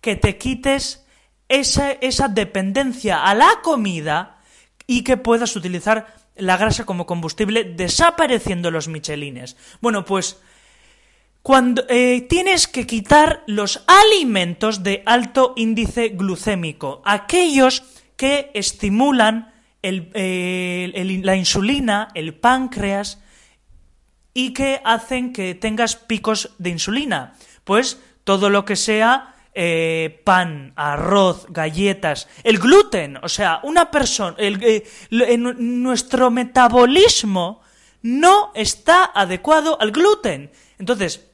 que 0.00 0.16
te 0.16 0.38
quites 0.38 1.04
esa, 1.48 1.92
esa 1.92 2.28
dependencia 2.28 3.24
a 3.24 3.34
la 3.34 3.60
comida 3.62 4.38
y 4.86 5.04
que 5.04 5.16
puedas 5.16 5.56
utilizar 5.56 6.23
la 6.36 6.56
grasa 6.56 6.84
como 6.84 7.06
combustible 7.06 7.64
desapareciendo 7.64 8.70
los 8.70 8.88
michelines. 8.88 9.56
Bueno, 9.80 10.04
pues 10.04 10.40
cuando 11.42 11.84
eh, 11.88 12.22
tienes 12.28 12.66
que 12.66 12.86
quitar 12.86 13.42
los 13.46 13.84
alimentos 13.86 14.82
de 14.82 15.02
alto 15.04 15.52
índice 15.56 16.08
glucémico, 16.08 17.02
aquellos 17.04 17.82
que 18.16 18.50
estimulan 18.54 19.52
la 19.82 21.36
insulina, 21.36 22.08
el 22.14 22.34
páncreas 22.34 23.20
y 24.32 24.54
que 24.54 24.80
hacen 24.84 25.32
que 25.34 25.54
tengas 25.54 25.96
picos 25.96 26.54
de 26.58 26.70
insulina. 26.70 27.34
Pues 27.64 28.00
todo 28.24 28.48
lo 28.48 28.64
que 28.64 28.76
sea 28.76 29.33
eh, 29.54 30.20
pan, 30.24 30.72
arroz, 30.74 31.46
galletas, 31.48 32.28
el 32.42 32.58
gluten, 32.58 33.18
o 33.22 33.28
sea, 33.28 33.60
una 33.62 33.90
persona, 33.90 34.36
eh, 34.38 34.82
nuestro 35.10 36.30
metabolismo 36.30 37.62
no 38.02 38.50
está 38.54 39.12
adecuado 39.14 39.80
al 39.80 39.92
gluten. 39.92 40.50
Entonces, 40.78 41.30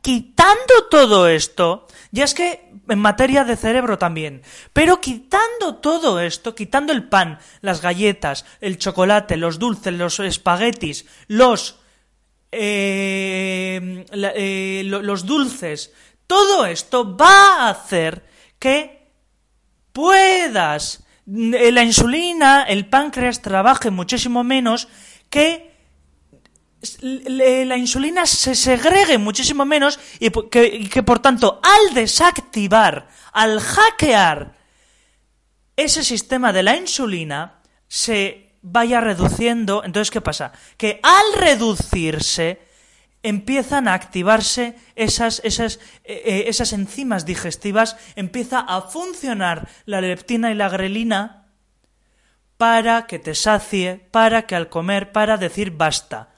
quitando 0.00 0.84
todo 0.90 1.26
esto, 1.28 1.88
ya 2.12 2.24
es 2.24 2.34
que 2.34 2.70
en 2.88 2.98
materia 3.00 3.42
de 3.42 3.56
cerebro 3.56 3.98
también, 3.98 4.42
pero 4.72 5.00
quitando 5.00 5.76
todo 5.82 6.20
esto, 6.20 6.54
quitando 6.54 6.92
el 6.92 7.08
pan, 7.08 7.40
las 7.60 7.82
galletas, 7.82 8.44
el 8.60 8.78
chocolate, 8.78 9.36
los 9.36 9.58
dulces, 9.58 9.92
los 9.92 10.20
espaguetis, 10.20 11.06
los 11.26 11.80
eh, 12.52 14.04
los 14.84 15.26
dulces, 15.26 15.92
todo 16.26 16.66
esto 16.66 17.16
va 17.16 17.66
a 17.66 17.70
hacer 17.70 18.24
que 18.58 19.10
puedas 19.92 21.04
eh, 21.26 21.72
la 21.72 21.82
insulina, 21.82 22.62
el 22.64 22.88
páncreas 22.88 23.42
trabaje 23.42 23.90
muchísimo 23.90 24.44
menos, 24.44 24.88
que 25.30 25.74
la 27.00 27.76
insulina 27.76 28.26
se 28.26 28.54
segregue 28.54 29.18
muchísimo 29.18 29.64
menos 29.64 29.98
y 30.20 30.30
que, 30.30 31.02
por 31.02 31.18
tanto 31.18 31.60
al 31.62 31.94
desactivar, 31.94 33.08
al 33.32 33.60
hackear 33.60 34.54
ese 35.74 36.04
sistema 36.04 36.52
de 36.52 36.62
la 36.62 36.76
insulina 36.76 37.62
se 37.88 38.58
vaya 38.62 39.00
reduciendo. 39.00 39.82
Entonces, 39.84 40.10
¿qué 40.10 40.20
pasa? 40.20 40.52
Que 40.76 41.00
al 41.02 41.40
reducirse 41.40 42.65
empiezan 43.26 43.88
a 43.88 43.94
activarse 43.94 44.76
esas, 44.94 45.40
esas, 45.42 45.80
eh, 46.04 46.22
eh, 46.24 46.44
esas 46.46 46.72
enzimas 46.72 47.26
digestivas, 47.26 47.96
empieza 48.14 48.60
a 48.60 48.82
funcionar 48.82 49.68
la 49.84 50.00
leptina 50.00 50.52
y 50.52 50.54
la 50.54 50.68
grelina 50.68 51.48
para 52.56 53.06
que 53.06 53.18
te 53.18 53.34
sacie, 53.34 54.06
para 54.12 54.46
que 54.46 54.54
al 54.54 54.68
comer, 54.68 55.10
para 55.10 55.38
decir 55.38 55.72
basta. 55.72 56.30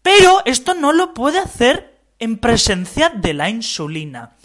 Pero 0.00 0.42
esto 0.46 0.72
no 0.72 0.92
lo 0.92 1.12
puede 1.12 1.38
hacer 1.38 2.00
en 2.18 2.38
presencia 2.38 3.10
de 3.10 3.34
la 3.34 3.50
insulina. 3.50 4.36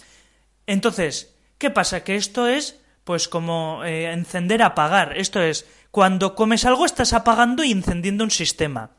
Entonces, 0.68 1.36
¿qué 1.58 1.70
pasa? 1.70 2.04
Que 2.04 2.18
esto 2.18 2.48
es, 2.48 2.82
pues, 3.06 3.30
como 3.30 3.86
eh, 3.86 4.12
encender, 4.12 4.62
apagar. 4.62 5.18
Esto 5.18 5.42
es, 5.42 5.66
cuando 5.90 6.36
comes 6.36 6.66
algo 6.66 6.86
estás 6.86 7.14
apagando 7.14 7.64
y 7.64 7.72
encendiendo 7.72 8.26
un 8.26 8.32
sistema. 8.32 8.92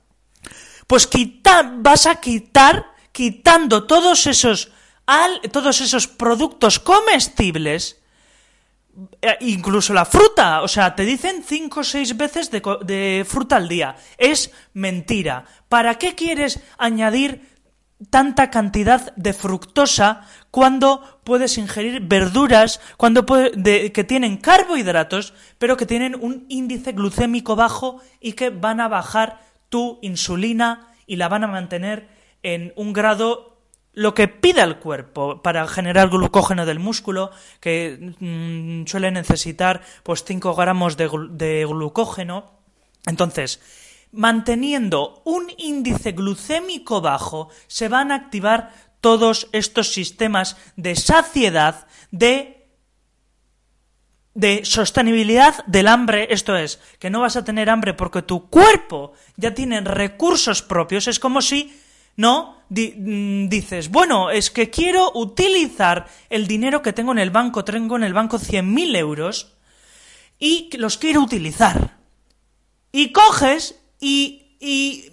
Pues 0.86 1.06
quita, 1.06 1.72
vas 1.78 2.06
a 2.06 2.16
quitar 2.16 2.94
quitando 3.12 3.84
todos 3.84 4.26
esos, 4.26 4.70
todos 5.50 5.80
esos 5.80 6.06
productos 6.06 6.78
comestibles, 6.78 8.00
eh, 9.20 9.36
incluso 9.40 9.92
la 9.92 10.04
fruta, 10.04 10.62
o 10.62 10.68
sea, 10.68 10.94
te 10.94 11.04
dicen 11.04 11.44
cinco 11.46 11.80
o 11.80 11.84
seis 11.84 12.16
veces 12.16 12.50
de, 12.50 12.62
de 12.84 13.26
fruta 13.28 13.56
al 13.56 13.68
día. 13.68 13.96
Es 14.16 14.50
mentira. 14.74 15.44
¿Para 15.68 15.96
qué 15.96 16.14
quieres 16.14 16.60
añadir 16.78 17.56
tanta 18.10 18.50
cantidad 18.50 19.14
de 19.16 19.32
fructosa 19.32 20.22
cuando 20.50 21.20
puedes 21.24 21.56
ingerir 21.56 22.02
verduras 22.02 22.80
cuando 22.96 23.24
que 23.24 24.04
tienen 24.06 24.36
carbohidratos, 24.36 25.32
pero 25.58 25.76
que 25.76 25.86
tienen 25.86 26.14
un 26.14 26.44
índice 26.48 26.92
glucémico 26.92 27.56
bajo 27.56 28.00
y 28.20 28.32
que 28.34 28.50
van 28.50 28.80
a 28.80 28.88
bajar 28.88 29.40
insulina 30.02 30.94
y 31.06 31.16
la 31.16 31.28
van 31.28 31.44
a 31.44 31.48
mantener 31.48 32.08
en 32.42 32.72
un 32.76 32.92
grado 32.92 33.56
lo 33.92 34.14
que 34.14 34.28
pida 34.28 34.62
el 34.62 34.76
cuerpo 34.76 35.40
para 35.42 35.66
generar 35.66 36.10
glucógeno 36.10 36.66
del 36.66 36.78
músculo, 36.78 37.30
que 37.60 38.14
mm, 38.20 38.86
suele 38.86 39.10
necesitar 39.10 39.80
pues 40.02 40.22
5 40.22 40.54
gramos 40.54 40.96
de, 40.98 41.08
de 41.30 41.64
glucógeno. 41.64 42.52
Entonces, 43.06 43.60
manteniendo 44.12 45.22
un 45.24 45.46
índice 45.56 46.12
glucémico 46.12 47.00
bajo, 47.00 47.48
se 47.68 47.88
van 47.88 48.12
a 48.12 48.16
activar 48.16 48.70
todos 49.00 49.48
estos 49.52 49.92
sistemas 49.92 50.56
de 50.76 50.94
saciedad, 50.94 51.86
de 52.10 52.55
de 54.36 54.66
sostenibilidad 54.66 55.64
del 55.64 55.88
hambre, 55.88 56.28
esto 56.30 56.56
es, 56.56 56.78
que 56.98 57.08
no 57.08 57.22
vas 57.22 57.36
a 57.36 57.44
tener 57.44 57.70
hambre 57.70 57.94
porque 57.94 58.20
tu 58.20 58.50
cuerpo 58.50 59.14
ya 59.36 59.54
tiene 59.54 59.80
recursos 59.80 60.60
propios, 60.60 61.08
es 61.08 61.18
como 61.18 61.40
si, 61.40 61.74
¿no? 62.16 62.58
Mm, 62.68 63.48
dices, 63.48 63.90
bueno, 63.90 64.30
es 64.30 64.50
que 64.50 64.68
quiero 64.68 65.10
utilizar 65.14 66.06
el 66.28 66.46
dinero 66.46 66.82
que 66.82 66.92
tengo 66.92 67.12
en 67.12 67.18
el 67.18 67.30
banco, 67.30 67.64
tengo 67.64 67.96
en 67.96 68.04
el 68.04 68.12
banco 68.12 68.38
100.000 68.38 68.96
euros, 68.96 69.54
y 70.38 70.68
los 70.76 70.98
quiero 70.98 71.22
utilizar. 71.22 71.96
Y 72.92 73.12
coges 73.12 73.80
y, 74.00 74.58
y, 74.60 75.12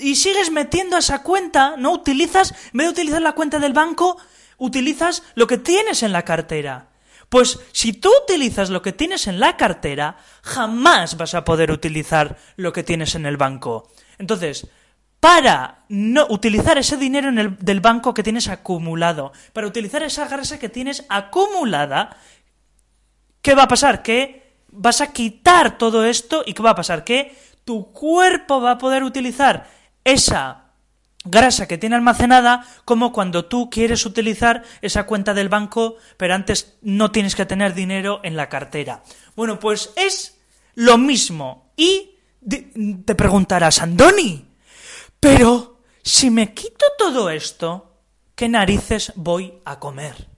y 0.00 0.16
sigues 0.16 0.50
metiendo 0.50 0.98
esa 0.98 1.22
cuenta, 1.22 1.76
¿no? 1.76 1.92
Utilizas, 1.92 2.50
en 2.50 2.78
vez 2.78 2.86
de 2.88 2.92
utilizar 2.92 3.22
la 3.22 3.34
cuenta 3.34 3.60
del 3.60 3.74
banco, 3.74 4.16
utilizas 4.58 5.22
lo 5.36 5.46
que 5.46 5.58
tienes 5.58 6.02
en 6.02 6.10
la 6.10 6.24
cartera. 6.24 6.93
Pues 7.34 7.58
si 7.72 7.94
tú 7.94 8.12
utilizas 8.22 8.70
lo 8.70 8.80
que 8.80 8.92
tienes 8.92 9.26
en 9.26 9.40
la 9.40 9.56
cartera, 9.56 10.18
jamás 10.44 11.16
vas 11.16 11.34
a 11.34 11.44
poder 11.44 11.72
utilizar 11.72 12.38
lo 12.54 12.72
que 12.72 12.84
tienes 12.84 13.16
en 13.16 13.26
el 13.26 13.36
banco. 13.36 13.90
Entonces, 14.18 14.68
para 15.18 15.82
no 15.88 16.28
utilizar 16.30 16.78
ese 16.78 16.96
dinero 16.96 17.32
del 17.58 17.80
banco 17.80 18.14
que 18.14 18.22
tienes 18.22 18.46
acumulado, 18.46 19.32
para 19.52 19.66
utilizar 19.66 20.04
esa 20.04 20.28
grasa 20.28 20.60
que 20.60 20.68
tienes 20.68 21.04
acumulada, 21.08 22.16
¿qué 23.42 23.56
va 23.56 23.64
a 23.64 23.68
pasar? 23.68 24.04
Que 24.04 24.60
vas 24.68 25.00
a 25.00 25.12
quitar 25.12 25.76
todo 25.76 26.04
esto 26.04 26.44
y 26.46 26.54
¿qué 26.54 26.62
va 26.62 26.70
a 26.70 26.76
pasar? 26.76 27.02
Que 27.02 27.36
tu 27.64 27.90
cuerpo 27.90 28.60
va 28.60 28.70
a 28.70 28.78
poder 28.78 29.02
utilizar 29.02 29.68
esa 30.04 30.63
grasa 31.24 31.66
que 31.66 31.78
tiene 31.78 31.96
almacenada 31.96 32.66
como 32.84 33.12
cuando 33.12 33.46
tú 33.46 33.70
quieres 33.70 34.06
utilizar 34.06 34.62
esa 34.82 35.06
cuenta 35.06 35.34
del 35.34 35.48
banco, 35.48 35.96
pero 36.16 36.34
antes 36.34 36.76
no 36.82 37.10
tienes 37.10 37.34
que 37.34 37.46
tener 37.46 37.74
dinero 37.74 38.20
en 38.22 38.36
la 38.36 38.48
cartera. 38.48 39.02
Bueno, 39.34 39.58
pues 39.58 39.90
es 39.96 40.38
lo 40.74 40.98
mismo. 40.98 41.72
Y 41.76 42.10
te 43.04 43.14
preguntarás, 43.14 43.80
Andoni, 43.80 44.46
pero 45.18 45.80
si 46.02 46.30
me 46.30 46.52
quito 46.52 46.84
todo 46.98 47.30
esto, 47.30 47.98
¿qué 48.34 48.48
narices 48.48 49.12
voy 49.16 49.54
a 49.64 49.78
comer? 49.78 50.28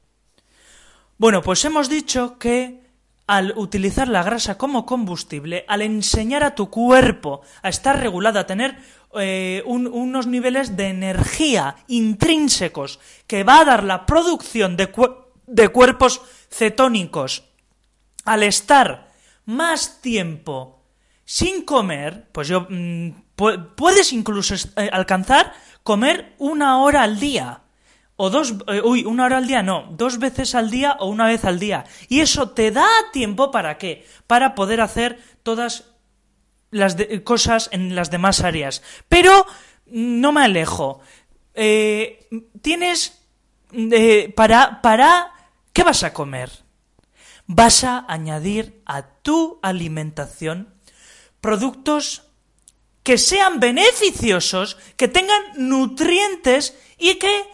Bueno, 1.18 1.42
pues 1.42 1.64
hemos 1.64 1.88
dicho 1.88 2.38
que 2.38 2.85
al 3.26 3.54
utilizar 3.56 4.08
la 4.08 4.22
grasa 4.22 4.56
como 4.56 4.86
combustible, 4.86 5.64
al 5.68 5.82
enseñar 5.82 6.44
a 6.44 6.54
tu 6.54 6.70
cuerpo 6.70 7.42
a 7.62 7.68
estar 7.68 7.98
regulado, 8.00 8.38
a 8.38 8.46
tener 8.46 8.78
eh, 9.18 9.62
unos 9.66 10.26
niveles 10.26 10.76
de 10.76 10.88
energía 10.88 11.76
intrínsecos 11.88 13.00
que 13.26 13.44
va 13.44 13.60
a 13.60 13.64
dar 13.64 13.84
la 13.84 14.06
producción 14.06 14.76
de, 14.76 14.92
de 15.46 15.68
cuerpos 15.68 16.20
cetónicos, 16.50 17.44
al 18.24 18.42
estar 18.42 19.10
más 19.44 20.00
tiempo 20.00 20.84
sin 21.24 21.62
comer, 21.62 22.28
pues 22.32 22.48
yo 22.48 22.66
mm, 22.68 23.10
puedes 23.76 24.12
incluso 24.12 24.54
eh, 24.54 24.88
alcanzar 24.92 25.52
comer 25.82 26.34
una 26.38 26.78
hora 26.80 27.02
al 27.02 27.18
día 27.18 27.62
o 28.16 28.30
dos, 28.30 28.54
eh, 28.68 28.80
uy, 28.82 29.04
una 29.04 29.24
hora 29.26 29.38
al 29.38 29.46
día 29.46 29.62
no, 29.62 29.88
dos 29.92 30.18
veces 30.18 30.54
al 30.54 30.70
día 30.70 30.96
o 30.98 31.06
una 31.06 31.26
vez 31.26 31.44
al 31.44 31.58
día. 31.58 31.84
Y 32.08 32.20
eso 32.20 32.50
te 32.50 32.70
da 32.70 32.88
tiempo 33.12 33.50
para 33.50 33.78
qué? 33.78 34.06
Para 34.26 34.54
poder 34.54 34.80
hacer 34.80 35.20
todas 35.42 35.84
las 36.70 36.96
cosas 37.24 37.68
en 37.72 37.94
las 37.94 38.10
demás 38.10 38.40
áreas. 38.40 38.82
Pero 39.08 39.46
no 39.86 40.32
me 40.32 40.44
alejo. 40.44 41.00
Eh, 41.54 42.28
tienes 42.62 43.22
eh, 43.72 44.32
para, 44.34 44.80
para, 44.80 45.32
¿qué 45.72 45.82
vas 45.82 46.02
a 46.02 46.12
comer? 46.12 46.50
Vas 47.46 47.84
a 47.84 48.04
añadir 48.08 48.82
a 48.86 49.02
tu 49.02 49.58
alimentación 49.62 50.74
productos 51.40 52.24
que 53.02 53.18
sean 53.18 53.60
beneficiosos, 53.60 54.76
que 54.96 55.06
tengan 55.06 55.40
nutrientes 55.56 56.76
y 56.98 57.16
que 57.16 57.44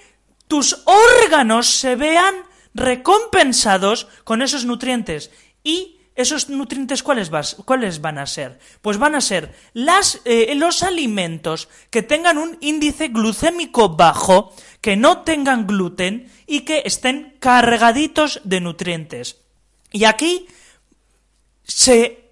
tus 0.52 0.82
órganos 0.84 1.66
se 1.66 1.96
vean 1.96 2.34
recompensados 2.74 4.06
con 4.22 4.42
esos 4.42 4.66
nutrientes. 4.66 5.30
¿Y 5.64 5.98
esos 6.14 6.50
nutrientes 6.50 7.02
cuáles, 7.02 7.30
cuáles 7.64 8.02
van 8.02 8.18
a 8.18 8.26
ser? 8.26 8.58
Pues 8.82 8.98
van 8.98 9.14
a 9.14 9.22
ser 9.22 9.54
eh, 10.26 10.54
los 10.54 10.82
alimentos 10.82 11.70
que 11.88 12.02
tengan 12.02 12.36
un 12.36 12.58
índice 12.60 13.08
glucémico 13.08 13.96
bajo, 13.96 14.54
que 14.82 14.94
no 14.94 15.22
tengan 15.22 15.66
gluten 15.66 16.30
y 16.46 16.66
que 16.66 16.82
estén 16.84 17.34
cargaditos 17.40 18.42
de 18.44 18.60
nutrientes. 18.60 19.38
Y 19.90 20.04
aquí 20.04 20.48
se 21.64 22.30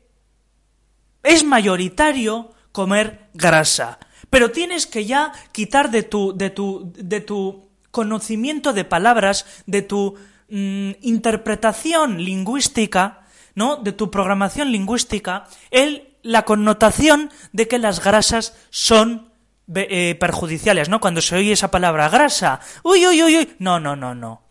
es 1.22 1.42
mayoritario 1.42 2.52
comer 2.70 3.30
grasa, 3.32 3.98
pero 4.28 4.50
tienes 4.50 4.86
que 4.86 5.06
ya 5.06 5.32
quitar 5.52 5.90
de 5.90 6.02
tu 6.02 6.36
de 6.36 6.50
tu 6.50 6.92
de 6.94 7.22
tu 7.22 7.69
conocimiento 7.90 8.72
de 8.72 8.84
palabras, 8.84 9.46
de 9.66 9.82
tu 9.82 10.16
mm, 10.48 10.92
interpretación 11.02 12.22
lingüística, 12.22 13.26
¿no? 13.54 13.76
De 13.76 13.92
tu 13.92 14.10
programación 14.10 14.72
lingüística, 14.72 15.46
el, 15.70 16.14
la 16.22 16.44
connotación 16.44 17.30
de 17.52 17.68
que 17.68 17.78
las 17.78 18.02
grasas 18.02 18.56
son 18.70 19.30
eh, 19.74 20.16
perjudiciales, 20.18 20.88
¿no? 20.88 21.00
Cuando 21.00 21.20
se 21.20 21.36
oye 21.36 21.52
esa 21.52 21.70
palabra 21.70 22.08
grasa, 22.08 22.60
uy, 22.82 23.06
uy, 23.06 23.22
uy, 23.22 23.36
uy, 23.38 23.56
no, 23.58 23.78
no, 23.80 23.96
no, 23.96 24.14
no. 24.14 24.42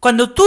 Cuando 0.00 0.30
tú 0.32 0.44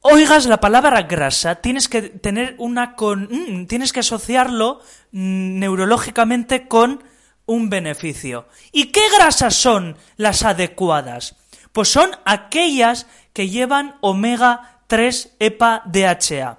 oigas 0.00 0.46
la 0.46 0.58
palabra 0.60 1.02
grasa, 1.02 1.56
tienes 1.56 1.88
que 1.88 2.02
tener 2.02 2.54
una 2.58 2.94
con, 2.94 3.28
mm, 3.30 3.66
tienes 3.66 3.92
que 3.92 4.00
asociarlo 4.00 4.80
mm, 5.12 5.58
neurológicamente 5.58 6.68
con 6.68 7.02
un 7.46 7.70
beneficio. 7.70 8.46
¿Y 8.72 8.86
qué 8.86 9.02
grasas 9.16 9.54
son 9.54 9.96
las 10.16 10.42
adecuadas? 10.44 11.36
Pues 11.72 11.88
son 11.88 12.10
aquellas 12.24 13.06
que 13.32 13.48
llevan 13.48 13.96
omega 14.00 14.80
3 14.86 15.36
EPA 15.38 15.82
DHA. 15.86 16.58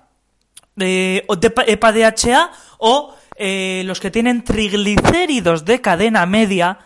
Eh, 0.78 1.26
EPA 1.68 1.92
DHA 1.92 2.52
o 2.80 3.16
los 3.38 4.00
que 4.00 4.12
tienen 4.12 4.44
triglicéridos 4.44 5.66
de 5.66 5.82
cadena 5.82 6.26
media 6.26 6.80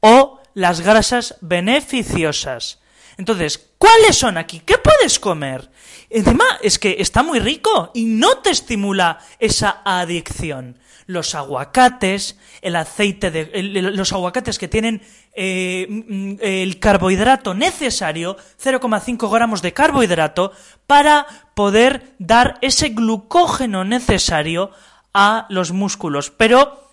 o 0.00 0.40
las 0.54 0.80
grasas 0.80 1.36
beneficiosas. 1.40 2.80
Entonces, 3.18 3.70
¿cuáles 3.78 4.16
son 4.16 4.36
aquí? 4.36 4.60
¿Qué 4.60 4.78
puedes 4.78 5.18
comer? 5.18 5.70
Encima 6.10 6.44
es 6.62 6.78
que 6.78 6.96
está 6.98 7.22
muy 7.22 7.40
rico 7.40 7.90
y 7.94 8.04
no 8.04 8.38
te 8.38 8.50
estimula 8.50 9.18
esa 9.38 9.82
adicción 9.84 10.78
los 11.06 11.34
aguacates, 11.34 12.36
el 12.62 12.76
aceite 12.76 13.30
de, 13.30 13.62
los 13.62 14.12
aguacates 14.12 14.58
que 14.58 14.68
tienen 14.68 15.02
eh, 15.32 15.86
mm, 15.88 16.34
el 16.40 16.78
carbohidrato 16.78 17.54
necesario, 17.54 18.36
0,5 18.62 19.30
gramos 19.32 19.62
de 19.62 19.72
carbohidrato, 19.72 20.52
para 20.86 21.26
poder 21.54 22.14
dar 22.18 22.58
ese 22.60 22.90
glucógeno 22.90 23.84
necesario 23.84 24.70
a 25.14 25.46
los 25.48 25.72
músculos. 25.72 26.30
Pero 26.30 26.90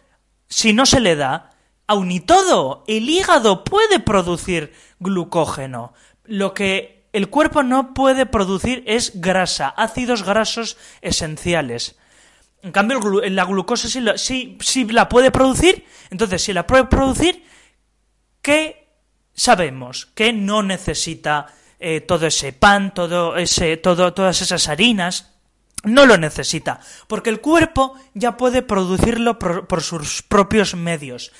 si 0.47 0.73
no 0.73 0.86
se 0.86 0.99
le 0.99 1.15
da, 1.15 1.52
aun 1.88 2.12
y 2.12 2.19
todo, 2.19 2.84
el 2.88 3.10
hígado 3.10 3.63
puede 3.63 3.99
producir 3.99 4.73
glucógeno. 4.99 5.93
Lo 6.23 6.54
que 6.54 7.08
el 7.13 7.30
cuerpo 7.30 7.63
no 7.63 7.93
puede 7.93 8.26
producir 8.26 8.84
es 8.88 9.19
grasa, 9.19 9.69
ácidos 9.69 10.23
grasos 10.23 10.78
esenciales. 11.02 11.95
En 12.63 12.71
cambio, 12.71 12.99
la 13.30 13.45
glucosa 13.45 13.88
sí 13.89 14.58
sí, 14.60 14.86
la 14.86 15.10
puede 15.10 15.32
producir. 15.32 15.86
Entonces, 16.10 16.41
si 16.41 16.54
la 16.54 16.65
puede 16.65 16.86
producir, 16.86 17.43
¿qué 18.41 18.88
sabemos 19.34 20.08
que 20.15 20.32
no 20.32 20.63
necesita 20.63 21.47
eh, 21.80 21.99
todo 22.02 22.28
ese 22.28 22.54
pan, 22.54 22.93
todo 22.93 23.36
ese, 23.36 23.76
todo, 23.76 24.13
todas 24.13 24.41
esas 24.41 24.69
harinas, 24.69 25.34
no 25.84 26.06
lo 26.06 26.17
necesita, 26.17 26.80
porque 27.08 27.30
el 27.30 27.41
cuerpo 27.41 27.95
ya 28.13 28.38
puede 28.38 28.62
producirlo 28.62 29.38
por, 29.38 29.82
sus 29.82 30.21
propios 30.21 30.76
medios. 30.76 31.34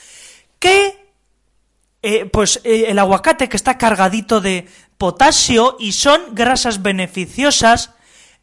¿Qué? 0.60 1.14
Eh, 2.02 2.26
pues 2.26 2.60
eh, 2.66 2.86
el 2.90 3.00
aguacate 3.00 3.48
que 3.48 3.56
está 3.56 3.78
cargadito 3.78 4.42
de 4.42 4.68
potasio 4.98 5.78
y 5.80 5.94
son 5.94 6.22
grasas 6.34 6.82
beneficiosas, 6.82 7.92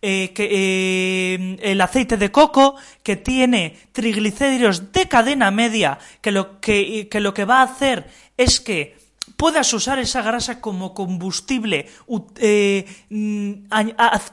que, 0.01 1.59
el 1.61 1.81
aceite 1.81 2.17
de 2.17 2.33
coco 2.33 2.77
que 3.03 3.17
tiene 3.17 3.77
triglicéridos 3.93 4.93
de 4.93 5.09
cadena 5.09 5.51
media, 5.51 5.99
que 6.21 6.31
lo 6.31 6.61
que, 6.61 7.09
que 7.11 7.21
lo 7.21 7.35
que 7.35 7.45
va 7.45 7.61
a 7.61 7.65
hacer 7.65 8.09
es 8.37 8.61
que 8.61 9.01
puedas 9.41 9.73
usar 9.73 9.99
esa 9.99 10.21
grasa 10.21 10.61
como 10.61 10.93
combustible 10.93 11.89
eh, 12.37 12.85
mm, 13.09 13.53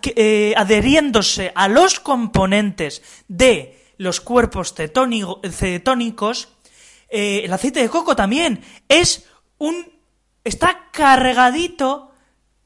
eh, 0.03 0.53
adheriéndose 0.57 1.51
a 1.55 1.69
los 1.69 2.01
componentes 2.01 3.01
de 3.29 3.79
los 3.97 4.19
cuerpos 4.19 4.75
cetónicos, 4.75 6.49
eh, 7.09 7.41
el 7.45 7.53
aceite 7.53 7.81
de 7.81 7.89
coco 7.89 8.17
también 8.17 8.61
es 8.89 9.25
un 9.57 9.89
está 10.43 10.89
cargadito 10.91 12.11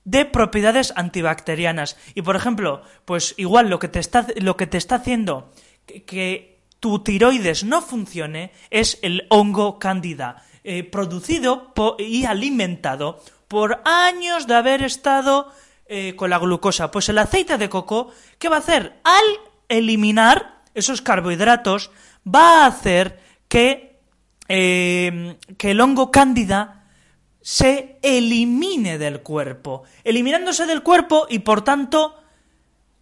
de 0.04 0.26
propiedades 0.26 0.94
antibacterianas 0.96 1.98
y 2.16 2.22
por 2.22 2.36
ejemplo 2.36 2.82
pues 3.06 3.36
igual 3.38 3.70
lo 3.70 3.80
que 3.80 3.88
te 3.88 4.00
está 4.00 4.26
lo 4.38 4.58
que 4.58 4.68
te 4.68 4.78
está 4.78 4.96
haciendo 4.96 5.52
que 5.86 6.60
tu 6.80 7.04
tiroides 7.04 7.64
no 7.64 7.82
funcione 7.82 8.52
es 8.72 8.98
el 9.04 9.28
hongo 9.30 9.78
cándida 9.78 10.44
eh, 10.64 10.84
producido 10.84 11.74
y 11.98 12.26
alimentado 12.26 13.20
por 13.48 13.82
años 13.84 14.46
de 14.46 14.56
haber 14.56 14.84
estado 14.84 15.52
eh, 15.88 16.16
con 16.16 16.30
la 16.30 16.38
glucosa. 16.38 16.92
Pues 16.92 17.10
el 17.10 17.18
aceite 17.18 17.58
de 17.58 17.68
coco, 17.68 18.12
¿qué 18.38 18.48
va 18.48 18.58
a 18.58 18.60
hacer? 18.60 19.00
Al 19.04 19.26
eliminar 19.68 20.62
esos 20.76 21.02
carbohidratos, 21.02 21.90
va 22.26 22.64
a 22.64 22.68
hacer 22.68 23.20
que, 23.48 24.00
eh, 24.48 25.36
que 25.58 25.72
el 25.72 25.82
hongo 25.82 26.12
cándida 26.12 26.81
se 27.42 27.98
elimine 28.02 28.98
del 28.98 29.22
cuerpo, 29.22 29.84
eliminándose 30.04 30.66
del 30.66 30.84
cuerpo 30.84 31.28
y 31.30 31.40
por 31.40 31.64
tanto 31.64 32.16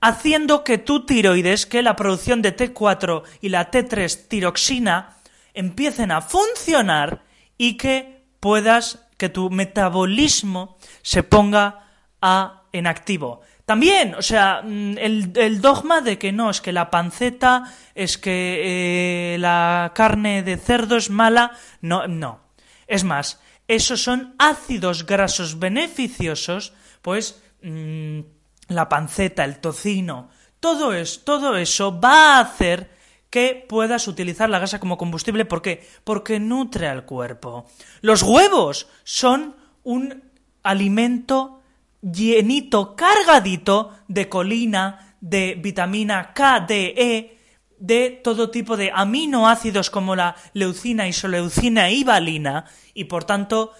haciendo 0.01 0.63
que 0.63 0.77
tu 0.77 1.05
tiroides, 1.05 1.65
que 1.65 1.83
la 1.83 1.95
producción 1.95 2.41
de 2.41 2.55
T4 2.55 3.23
y 3.41 3.49
la 3.49 3.69
T3 3.69 4.27
tiroxina 4.27 5.17
empiecen 5.53 6.11
a 6.11 6.21
funcionar 6.21 7.23
y 7.57 7.75
que 7.75 8.23
puedas, 8.39 9.07
que 9.17 9.29
tu 9.29 9.49
metabolismo 9.49 10.77
se 11.01 11.23
ponga 11.23 11.87
a, 12.21 12.63
en 12.71 12.87
activo. 12.87 13.41
También, 13.65 14.15
o 14.15 14.21
sea, 14.21 14.61
mm, 14.63 14.97
el, 14.97 15.61
dogma 15.61 16.01
de 16.01 16.17
que 16.17 16.31
no, 16.31 16.49
es 16.49 16.61
que 16.61 16.71
la 16.71 16.89
panceta, 16.89 17.65
es 17.93 18.17
que 18.17 19.35
eh, 19.35 19.37
la 19.37 19.91
carne 19.93 20.41
de 20.41 20.57
cerdo 20.57 20.95
es 20.95 21.09
mala, 21.09 21.51
no, 21.81 22.07
no. 22.07 22.39
Es 22.87 23.03
más, 23.03 23.39
esos 23.69 24.01
son 24.01 24.33
ácidos 24.39 25.05
grasos 25.05 25.59
beneficiosos, 25.59 26.73
pues 27.03 27.39
mm, 27.61 28.21
la 28.69 28.89
panceta, 28.89 29.45
el 29.45 29.59
tocino, 29.59 30.29
todo, 30.59 30.91
es, 30.91 31.23
todo 31.23 31.55
eso 31.55 32.01
va 32.01 32.37
a 32.37 32.39
hacer 32.39 32.89
que 33.29 33.63
puedas 33.69 34.07
utilizar 34.07 34.49
la 34.49 34.57
grasa 34.57 34.79
como 34.79 34.97
combustible. 34.97 35.45
¿Por 35.45 35.61
qué? 35.61 35.87
Porque 36.03 36.39
nutre 36.39 36.87
al 36.87 37.05
cuerpo. 37.05 37.67
Los 38.01 38.23
huevos 38.23 38.87
son 39.03 39.55
un 39.83 40.23
alimento 40.63 41.61
llenito, 42.01 42.95
cargadito 42.95 43.93
de 44.07 44.27
colina, 44.27 45.15
de 45.21 45.53
vitamina 45.61 46.33
K, 46.33 46.61
D, 46.61 46.95
E, 46.97 47.38
de 47.79 48.19
todo 48.23 48.51
tipo 48.51 48.77
de 48.77 48.91
aminoácidos 48.93 49.89
como 49.89 50.15
la 50.15 50.35
leucina, 50.53 51.07
isoleucina 51.07 51.89
y 51.89 52.03
valina, 52.03 52.65
y 52.93 53.05
por 53.05 53.23
tanto 53.23 53.71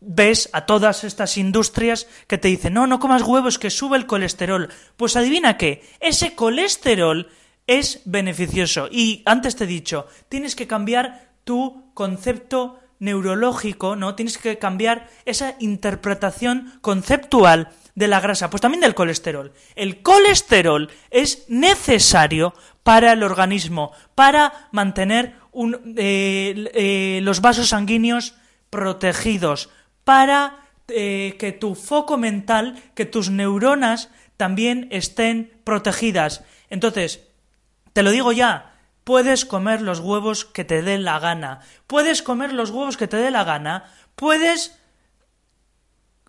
ves 0.00 0.50
a 0.52 0.66
todas 0.66 1.04
estas 1.04 1.36
industrias 1.36 2.08
que 2.26 2.38
te 2.38 2.48
dicen, 2.48 2.74
no, 2.74 2.86
no 2.86 2.98
comas 2.98 3.22
huevos, 3.22 3.58
que 3.58 3.70
sube 3.70 3.96
el 3.96 4.06
colesterol. 4.06 4.68
Pues 4.96 5.16
adivina 5.16 5.56
qué, 5.56 5.82
ese 6.00 6.34
colesterol 6.34 7.28
es 7.66 8.02
beneficioso. 8.04 8.88
Y 8.90 9.22
antes 9.26 9.56
te 9.56 9.64
he 9.64 9.68
dicho, 9.68 10.06
tienes 10.28 10.56
que 10.56 10.66
cambiar 10.66 11.32
tu 11.44 11.92
concepto 11.94 12.78
neurológico, 13.02 13.96
¿no? 13.96 14.14
Tienes 14.14 14.38
que 14.38 14.58
cambiar 14.58 15.08
esa 15.24 15.56
interpretación 15.58 16.72
conceptual 16.80 17.68
de 17.96 18.06
la 18.06 18.20
grasa, 18.20 18.48
pues 18.48 18.60
también 18.60 18.80
del 18.80 18.94
colesterol. 18.94 19.52
El 19.74 20.02
colesterol 20.02 20.88
es 21.10 21.44
necesario 21.48 22.54
para 22.84 23.12
el 23.12 23.24
organismo, 23.24 23.90
para 24.14 24.68
mantener 24.70 25.34
eh, 25.96 26.70
eh, 26.74 27.20
los 27.24 27.40
vasos 27.40 27.70
sanguíneos 27.70 28.36
protegidos, 28.70 29.68
para 30.04 30.60
eh, 30.86 31.34
que 31.40 31.50
tu 31.50 31.74
foco 31.74 32.16
mental, 32.18 32.80
que 32.94 33.04
tus 33.04 33.30
neuronas 33.30 34.10
también 34.36 34.86
estén 34.92 35.50
protegidas. 35.64 36.44
Entonces, 36.70 37.24
te 37.92 38.04
lo 38.04 38.12
digo 38.12 38.30
ya, 38.30 38.71
puedes 39.04 39.44
comer 39.44 39.82
los 39.82 40.00
huevos 40.00 40.44
que 40.44 40.64
te 40.64 40.82
dé 40.82 40.98
la 40.98 41.18
gana. 41.18 41.60
Puedes 41.86 42.22
comer 42.22 42.52
los 42.52 42.70
huevos 42.70 42.96
que 42.96 43.08
te 43.08 43.16
dé 43.16 43.30
la 43.30 43.44
gana. 43.44 43.84
Puedes 44.14 44.78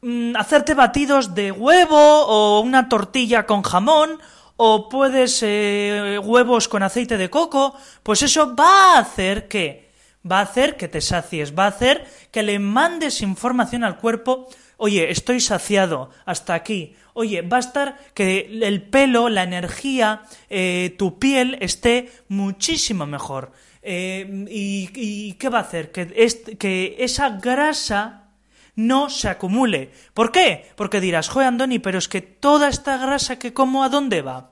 mm, 0.01 0.35
hacerte 0.35 0.73
batidos 0.73 1.35
de 1.35 1.51
huevo 1.51 2.25
o 2.25 2.59
una 2.61 2.89
tortilla 2.89 3.45
con 3.45 3.61
jamón 3.63 4.19
o 4.55 4.89
puedes 4.89 5.41
eh, 5.41 6.19
huevos 6.23 6.67
con 6.67 6.83
aceite 6.83 7.17
de 7.17 7.29
coco. 7.29 7.75
Pues 8.01 8.21
eso 8.21 8.55
va 8.55 8.95
a 8.95 8.99
hacer 8.99 9.47
que 9.47 9.91
va 10.29 10.39
a 10.39 10.43
hacer 10.43 10.77
que 10.77 10.87
te 10.87 11.01
sacies, 11.01 11.57
va 11.57 11.65
a 11.65 11.69
hacer 11.69 12.07
que 12.31 12.43
le 12.43 12.59
mandes 12.59 13.21
información 13.21 13.83
al 13.83 13.97
cuerpo. 13.97 14.47
Oye, 14.77 15.11
estoy 15.11 15.39
saciado 15.39 16.09
hasta 16.25 16.53
aquí. 16.53 16.95
Oye, 17.13 17.41
va 17.41 17.57
a 17.57 17.59
estar 17.59 17.97
que 18.13 18.59
el 18.63 18.81
pelo, 18.81 19.29
la 19.29 19.43
energía, 19.43 20.23
eh, 20.49 20.95
tu 20.97 21.19
piel 21.19 21.57
esté 21.61 22.11
muchísimo 22.27 23.05
mejor. 23.05 23.51
Eh, 23.83 24.45
y, 24.49 25.33
qué 25.33 25.49
va 25.49 25.59
a 25.59 25.61
hacer? 25.61 25.91
Que, 25.91 26.95
esa 26.99 27.29
grasa 27.29 28.31
no 28.75 29.09
se 29.09 29.29
acumule. 29.29 29.91
¿Por 30.13 30.31
qué? 30.31 30.71
Porque 30.75 31.01
dirás, 31.01 31.29
joder, 31.29 31.49
Andoni, 31.49 31.79
pero 31.79 31.99
es 31.99 32.07
que 32.07 32.21
toda 32.21 32.69
esta 32.69 32.97
grasa 32.97 33.37
que 33.37 33.53
como, 33.53 33.83
¿a 33.83 33.89
dónde 33.89 34.21
va? 34.21 34.51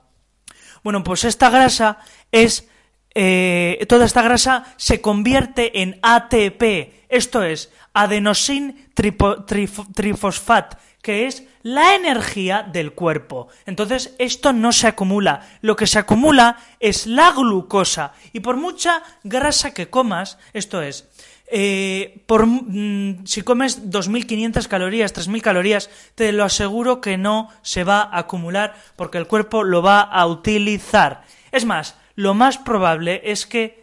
Bueno, 0.84 1.02
pues 1.02 1.24
esta 1.24 1.50
grasa 1.50 1.98
es... 2.30 2.68
Eh, 3.14 3.84
toda 3.90 4.06
esta 4.06 4.22
grasa 4.22 4.64
se 4.78 5.02
convierte 5.02 5.82
en 5.82 5.98
ATP, 6.00 6.62
esto 7.10 7.42
es, 7.42 7.70
adenosin 7.92 8.88
trifosfat, 8.94 10.78
que 11.02 11.26
es 11.26 11.44
la 11.62 11.94
energía 11.94 12.62
del 12.62 12.92
cuerpo. 12.92 13.48
Entonces, 13.66 14.14
esto 14.18 14.52
no 14.52 14.72
se 14.72 14.86
acumula. 14.86 15.46
Lo 15.60 15.76
que 15.76 15.86
se 15.86 15.98
acumula 15.98 16.58
es 16.80 17.06
la 17.06 17.32
glucosa. 17.32 18.12
Y 18.32 18.40
por 18.40 18.56
mucha 18.56 19.02
grasa 19.24 19.74
que 19.74 19.90
comas, 19.90 20.38
esto 20.52 20.80
es, 20.80 21.08
eh, 21.54 22.22
por, 22.26 22.46
mm, 22.46 23.26
si 23.26 23.42
comes 23.42 23.90
2.500 23.90 24.68
calorías, 24.68 25.12
3.000 25.12 25.42
calorías, 25.42 25.90
te 26.14 26.32
lo 26.32 26.44
aseguro 26.44 27.00
que 27.00 27.18
no 27.18 27.50
se 27.60 27.84
va 27.84 28.00
a 28.00 28.20
acumular 28.20 28.74
porque 28.96 29.18
el 29.18 29.26
cuerpo 29.26 29.64
lo 29.64 29.82
va 29.82 30.00
a 30.00 30.26
utilizar. 30.26 31.24
Es 31.50 31.66
más, 31.66 31.96
lo 32.14 32.32
más 32.32 32.58
probable 32.58 33.20
es 33.24 33.44
que 33.44 33.82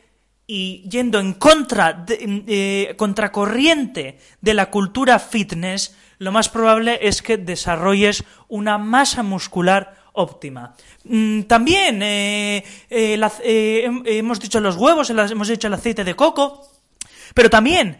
y 0.52 0.82
yendo 0.90 1.20
en 1.20 1.34
contra 1.34 1.94
de, 1.94 2.44
eh, 2.48 2.96
contracorriente 2.96 4.18
de 4.42 4.54
la 4.56 4.72
cultura 4.72 5.20
fitness, 5.20 5.96
lo 6.20 6.32
más 6.32 6.50
probable 6.50 7.00
es 7.02 7.22
que 7.22 7.38
desarrolles 7.38 8.24
una 8.48 8.78
masa 8.78 9.24
muscular 9.24 9.96
óptima. 10.14 10.76
Mm, 11.06 11.44
también 11.44 12.04
eh, 12.04 12.64
eh, 12.90 13.20
eh, 13.44 14.02
hemos 14.06 14.40
dicho 14.40 14.60
los 14.60 14.76
huevos, 14.76 15.10
hemos 15.10 15.48
dicho 15.48 15.68
el 15.68 15.74
aceite 15.74 16.04
de 16.04 16.16
coco, 16.16 16.68
pero 17.34 17.50
también 17.50 17.98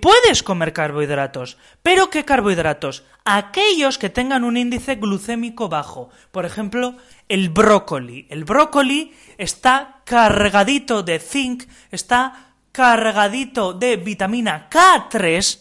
puedes 0.00 0.42
comer 0.42 0.72
carbohidratos. 0.72 1.58
¿Pero 1.82 2.10
qué 2.10 2.24
carbohidratos? 2.24 3.04
Aquellos 3.24 3.98
que 3.98 4.08
tengan 4.08 4.44
un 4.44 4.56
índice 4.56 4.94
glucémico 4.94 5.68
bajo. 5.68 6.10
Por 6.30 6.46
ejemplo, 6.46 6.94
el 7.28 7.50
brócoli. 7.50 8.26
El 8.30 8.44
brócoli 8.44 9.12
está 9.36 10.02
cargadito 10.04 11.02
de 11.02 11.18
zinc, 11.18 11.64
está 11.90 12.54
cargadito 12.70 13.74
de 13.74 13.96
vitamina 13.96 14.70
K3, 14.70 15.58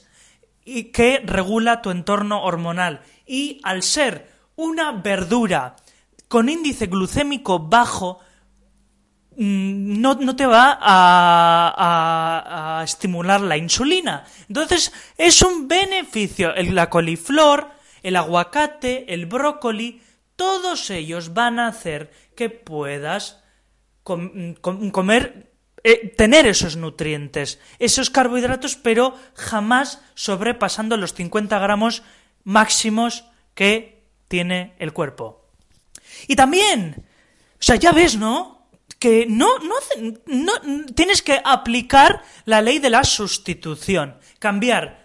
y 0.65 0.86
que 0.91 1.21
regula 1.26 1.82
tu 1.82 1.89
entorno 1.91 2.43
hormonal. 2.43 3.02
Y 3.26 3.60
al 3.63 3.84
ser 3.84 4.30
una 4.56 4.91
verdura 4.91 5.76
con 6.28 6.50
índice 6.50 6.88
glucémico 6.88 7.60
bajo, 7.60 8.19
mm, 9.38 10.00
no, 10.02 10.15
no 10.15 10.36
te 10.36 10.45
va 10.45 10.78
a, 10.82 12.80
a- 12.80 12.84
estimular 12.84 13.41
la 13.41 13.58
insulina. 13.58 14.26
Entonces, 14.47 14.91
es 15.17 15.41
un 15.41 15.67
beneficio. 15.67 16.54
La 16.56 16.89
coliflor, 16.89 17.69
el 18.04 18.15
aguacate, 18.15 19.13
el 19.13 19.26
brócoli, 19.28 20.02
todos 20.36 20.89
ellos 20.89 21.34
van 21.34 21.60
a 21.60 21.67
hacer 21.67 22.12
que 22.36 22.50
puedas 22.50 23.43
com- 24.04 24.56
com- 24.62 24.89
comer, 24.89 25.50
eh, 25.84 26.13
tener 26.15 26.46
esos 26.46 26.76
nutrientes, 26.76 27.60
esos 27.80 28.10
carbohidratos, 28.10 28.76
pero 28.76 29.15
jamás 29.34 30.02
sobrepasando 30.15 30.98
los 30.98 31.13
50 31.13 31.58
gramos 31.60 32.04
máximos 32.44 33.26
que 33.56 34.04
tiene 34.28 34.76
el 34.80 34.94
cuerpo. 34.94 35.46
Y 36.28 36.36
también, 36.36 37.06
o 37.54 37.63
sea, 37.63 37.76
ya 37.76 37.91
ves, 37.91 38.17
¿no? 38.17 38.67
Que 39.00 39.26
no, 39.28 39.58
no, 39.60 39.76
no 40.28 40.54
tienes 40.94 41.22
que 41.22 41.41
aplicar 41.44 42.24
la 42.46 42.62
ley 42.62 42.80
de 42.80 42.89
la 42.89 43.04
sustitución, 43.04 44.17
cambiar 44.39 45.02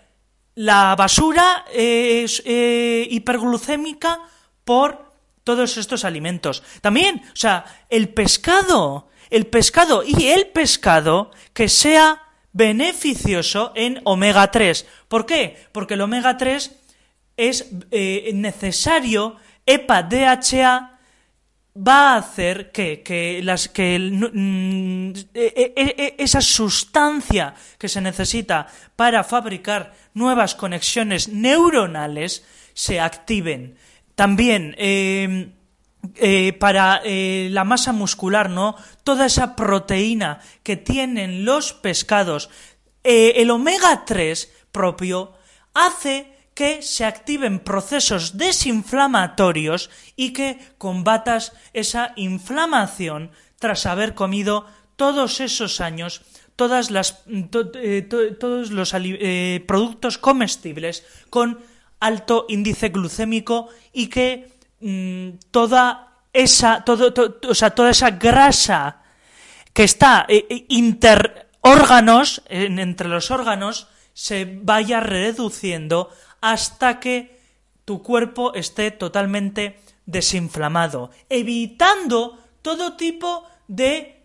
la 0.56 0.96
basura 0.96 1.64
eh, 1.72 2.26
eh, 2.44 3.06
hiperglucémica 3.10 4.20
por 4.64 5.12
todos 5.44 5.76
estos 5.76 6.04
alimentos. 6.04 6.62
También, 6.80 7.22
o 7.32 7.36
sea, 7.36 7.64
el 7.88 8.08
pescado, 8.08 9.08
el 9.30 9.46
pescado 9.46 10.02
y 10.04 10.28
el 10.28 10.48
pescado 10.48 11.30
que 11.52 11.68
sea 11.68 12.22
beneficioso 12.52 13.72
en 13.74 14.00
omega 14.04 14.50
3. 14.50 14.86
¿Por 15.08 15.26
qué? 15.26 15.56
Porque 15.72 15.94
el 15.94 16.00
omega 16.00 16.36
3 16.36 16.72
es 17.36 17.70
eh, 17.90 18.30
necesario, 18.34 19.36
EPA, 19.66 20.02
DHA, 20.02 20.96
va 21.76 22.14
a 22.14 22.16
hacer 22.16 22.72
que, 22.72 23.02
que 23.02 23.40
las 23.42 23.68
que 23.68 23.98
mm, 23.98 25.10
e- 25.34 25.74
e- 25.76 25.94
e- 25.98 26.14
esa 26.18 26.40
sustancia 26.40 27.54
que 27.78 27.88
se 27.88 28.00
necesita 28.00 28.66
para 28.96 29.22
fabricar 29.24 29.92
nuevas 30.14 30.54
conexiones 30.54 31.28
neuronales 31.28 32.44
se 32.72 33.00
activen. 33.00 33.76
También 34.14 34.74
eh, 34.78 35.52
eh, 36.16 36.52
para 36.52 37.00
eh, 37.04 37.48
la 37.52 37.64
masa 37.64 37.92
muscular, 37.92 38.48
¿no? 38.50 38.76
Toda 39.04 39.26
esa 39.26 39.56
proteína 39.56 40.40
que 40.62 40.76
tienen 40.76 41.44
los 41.44 41.72
pescados, 41.72 42.48
eh, 43.04 43.34
el 43.36 43.50
omega 43.50 44.04
3 44.04 44.50
propio 44.72 45.32
hace 45.74 46.32
que 46.54 46.80
se 46.82 47.04
activen 47.04 47.58
procesos 47.58 48.38
desinflamatorios 48.38 49.90
y 50.16 50.32
que 50.32 50.58
combatas 50.78 51.52
esa 51.72 52.12
inflamación 52.16 53.30
tras 53.58 53.86
haber 53.86 54.14
comido 54.14 54.66
todos 54.96 55.40
esos 55.40 55.80
años 55.80 56.22
todas 56.56 56.90
las 56.90 57.22
to- 57.50 57.70
to- 57.70 58.34
todos 58.40 58.70
los 58.70 58.94
productos 59.66 60.16
comestibles 60.16 61.04
con 61.28 61.60
alto 62.00 62.46
índice 62.48 62.88
glucémico 62.88 63.68
y 63.92 64.06
que 64.08 64.55
mm, 64.86 65.38
toda 65.50 66.12
esa 66.32 66.84
todo, 66.84 67.12
to- 67.12 67.40
o 67.48 67.54
sea, 67.54 67.70
toda 67.70 67.90
esa 67.90 68.10
grasa 68.10 69.02
que 69.72 69.84
está 69.84 70.24
eh, 70.28 70.46
eh, 70.48 70.66
interórganos, 70.68 72.42
en- 72.48 72.78
entre 72.78 73.08
los 73.08 73.30
órganos, 73.30 73.88
se 74.14 74.44
vaya 74.62 75.00
reduciendo 75.00 76.10
hasta 76.40 77.00
que 77.00 77.40
tu 77.84 78.02
cuerpo 78.02 78.54
esté 78.54 78.90
totalmente 78.90 79.80
desinflamado, 80.06 81.10
evitando 81.28 82.38
todo 82.62 82.94
tipo 82.96 83.44
de 83.68 84.22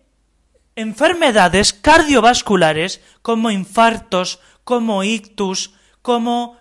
enfermedades 0.76 1.74
cardiovasculares 1.74 3.02
como 3.21 3.52
infartos, 3.52 4.39
como 4.63 5.04
ictus, 5.04 5.74
como 6.02 6.58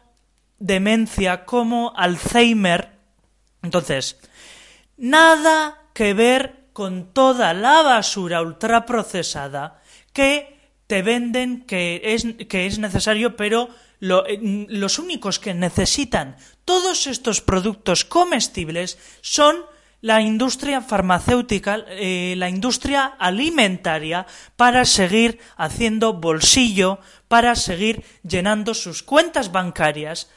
demencia, 0.59 1.45
como 1.45 1.93
Alzheimer. 1.97 2.90
Entonces, 3.63 4.19
nada 4.97 5.83
que 5.93 6.15
ver 6.15 6.69
con 6.73 7.13
toda 7.13 7.53
la 7.55 7.83
basura 7.83 8.43
ultraprocesada 8.43 9.83
que 10.13 10.59
te 10.87 11.03
venden 11.03 11.63
que 11.67 12.01
es, 12.05 12.27
que 12.49 12.67
es 12.67 12.79
necesario, 12.79 13.37
pero 13.37 13.69
eh, 14.01 14.67
los 14.69 14.99
únicos 14.99 15.39
que 15.39 15.55
necesitan 15.55 16.37
todos 16.65 17.07
estos 17.07 17.41
productos 17.41 18.05
comestibles 18.05 18.99
son 19.21 19.57
la 20.01 20.23
industria 20.23 20.81
farmacéutica, 20.81 21.85
eh, 21.89 22.35
la 22.39 22.49
industria 22.49 23.05
alimentaria, 23.05 24.27
para 24.57 24.85
seguir 24.87 25.39
haciendo 25.57 26.15
bolsillo, 26.15 27.01
para 27.29 27.55
seguir 27.55 28.03
llenando 28.23 28.73
sus 28.73 29.03
cuentas 29.03 29.53
bancarias 29.53 30.31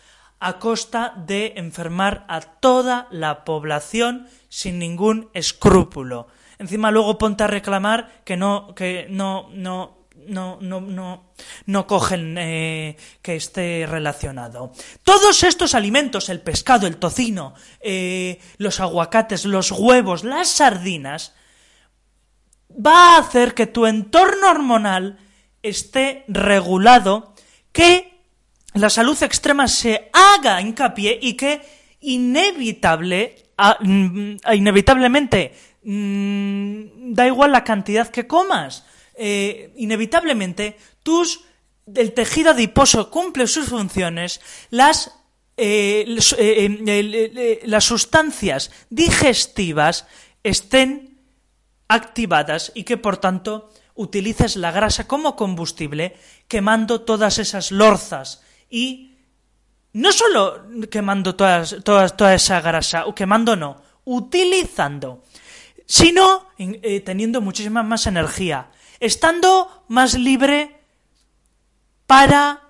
a 0.47 0.59
costa 0.59 1.13
de 1.15 1.53
enfermar 1.55 2.25
a 2.27 2.41
toda 2.41 3.07
la 3.11 3.43
población 3.45 4.27
sin 4.49 4.79
ningún 4.79 5.29
escrúpulo. 5.33 6.27
Encima 6.59 6.91
luego 6.91 7.17
ponte 7.17 7.43
a 7.43 7.47
reclamar 7.47 8.21
que 8.23 8.37
no, 8.37 8.75
que 8.75 9.07
no, 9.09 9.49
no, 9.53 10.03
no, 10.27 10.57
no, 10.61 10.81
no, 10.81 11.33
no 11.65 11.87
cogen 11.87 12.37
eh, 12.37 12.97
que 13.21 13.35
esté 13.35 13.85
relacionado. 13.87 14.71
Todos 15.03 15.43
estos 15.43 15.75
alimentos, 15.75 16.29
el 16.29 16.41
pescado, 16.41 16.87
el 16.87 16.97
tocino, 16.97 17.53
eh, 17.79 18.39
los 18.57 18.79
aguacates, 18.79 19.45
los 19.45 19.71
huevos, 19.71 20.23
las 20.23 20.49
sardinas, 20.49 21.33
va 22.73 23.15
a 23.15 23.19
hacer 23.19 23.53
que 23.53 23.67
tu 23.67 23.85
entorno 23.85 24.49
hormonal 24.49 25.19
esté 25.61 26.25
regulado, 26.27 27.33
que 27.71 28.12
la 28.75 28.89
salud 28.89 29.21
extrema 29.23 29.67
se 29.67 30.09
haga 30.13 30.61
hincapié 30.61 31.17
y 31.21 31.33
que 31.35 31.61
inevitable, 32.01 33.35
a- 33.57 33.77
mm, 33.79 34.37
inevitablemente, 34.53 35.53
mm, 35.83 37.13
da 37.13 37.27
igual 37.27 37.51
la 37.51 37.63
cantidad 37.63 38.07
que 38.09 38.27
comas, 38.27 38.85
eh, 39.15 39.71
inevitablemente 39.77 40.77
tus 41.03 41.41
el 41.93 42.13
tejido 42.13 42.51
adiposo 42.51 43.09
cumple 43.11 43.45
sus 43.47 43.67
funciones, 43.67 44.39
las 44.69 45.11
eh, 45.57 46.05
eh, 46.37 47.61
las 47.65 47.83
sustancias 47.83 48.71
digestivas 48.89 50.07
estén 50.43 51.19
activadas 51.87 52.71
y 52.73 52.83
que 52.85 52.97
por 52.97 53.17
tanto 53.17 53.69
utilices 53.93 54.55
la 54.55 54.71
grasa 54.71 55.07
como 55.07 55.35
combustible 55.35 56.15
quemando 56.47 57.01
todas 57.01 57.37
esas 57.37 57.71
lorzas 57.71 58.41
y 58.73 59.19
no 59.93 60.11
solo 60.11 60.65
quemando 60.89 61.35
todas, 61.35 61.77
todas, 61.83 62.17
toda 62.17 62.33
esa 62.33 62.59
grasa, 62.59 63.05
o 63.05 63.13
quemando 63.13 63.55
no, 63.55 63.77
utilizando, 64.05 65.21
sino 65.85 66.47
eh, 66.57 66.99
teniendo 67.01 67.39
muchísima 67.39 67.83
más 67.83 68.07
energía, 68.07 68.71
estando 68.99 69.85
más 69.89 70.15
libre 70.15 70.81
para 72.07 72.61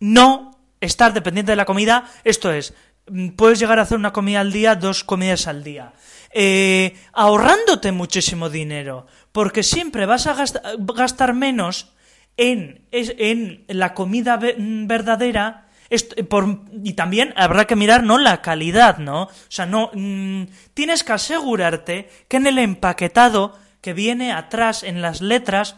no 0.00 0.50
estar 0.80 1.12
dependiente 1.14 1.52
de 1.52 1.56
la 1.56 1.64
comida, 1.64 2.10
esto 2.24 2.50
es, 2.52 2.74
mm, 3.08 3.28
puedes 3.30 3.60
llegar 3.60 3.78
a 3.78 3.82
hacer 3.82 3.96
una 3.96 4.12
comida 4.12 4.40
al 4.40 4.50
día, 4.50 4.74
dos 4.74 5.04
comidas 5.04 5.46
al 5.46 5.62
día, 5.62 5.92
eh, 6.32 6.98
ahorrándote 7.12 7.92
muchísimo 7.92 8.50
dinero, 8.50 9.06
porque 9.30 9.62
siempre 9.62 10.06
vas 10.06 10.26
a 10.26 10.34
gast- 10.34 10.60
gastar 10.92 11.34
menos 11.34 11.93
en, 12.36 12.86
en 12.90 13.64
la 13.68 13.94
comida 13.94 14.36
mm, 14.36 14.86
verdadera, 14.86 15.64
y 15.90 16.92
también 16.94 17.32
habrá 17.36 17.66
que 17.66 17.76
mirar 17.76 18.02
no 18.02 18.18
la 18.18 18.42
calidad, 18.42 18.98
¿no? 18.98 19.24
O 19.24 19.30
sea, 19.48 19.66
no 19.66 19.90
mm, 19.92 20.44
tienes 20.72 21.04
que 21.04 21.12
asegurarte 21.12 22.08
que 22.28 22.38
en 22.38 22.46
el 22.46 22.58
empaquetado 22.58 23.58
que 23.80 23.92
viene 23.92 24.32
atrás 24.32 24.82
en 24.82 25.02
las 25.02 25.20
letras 25.20 25.76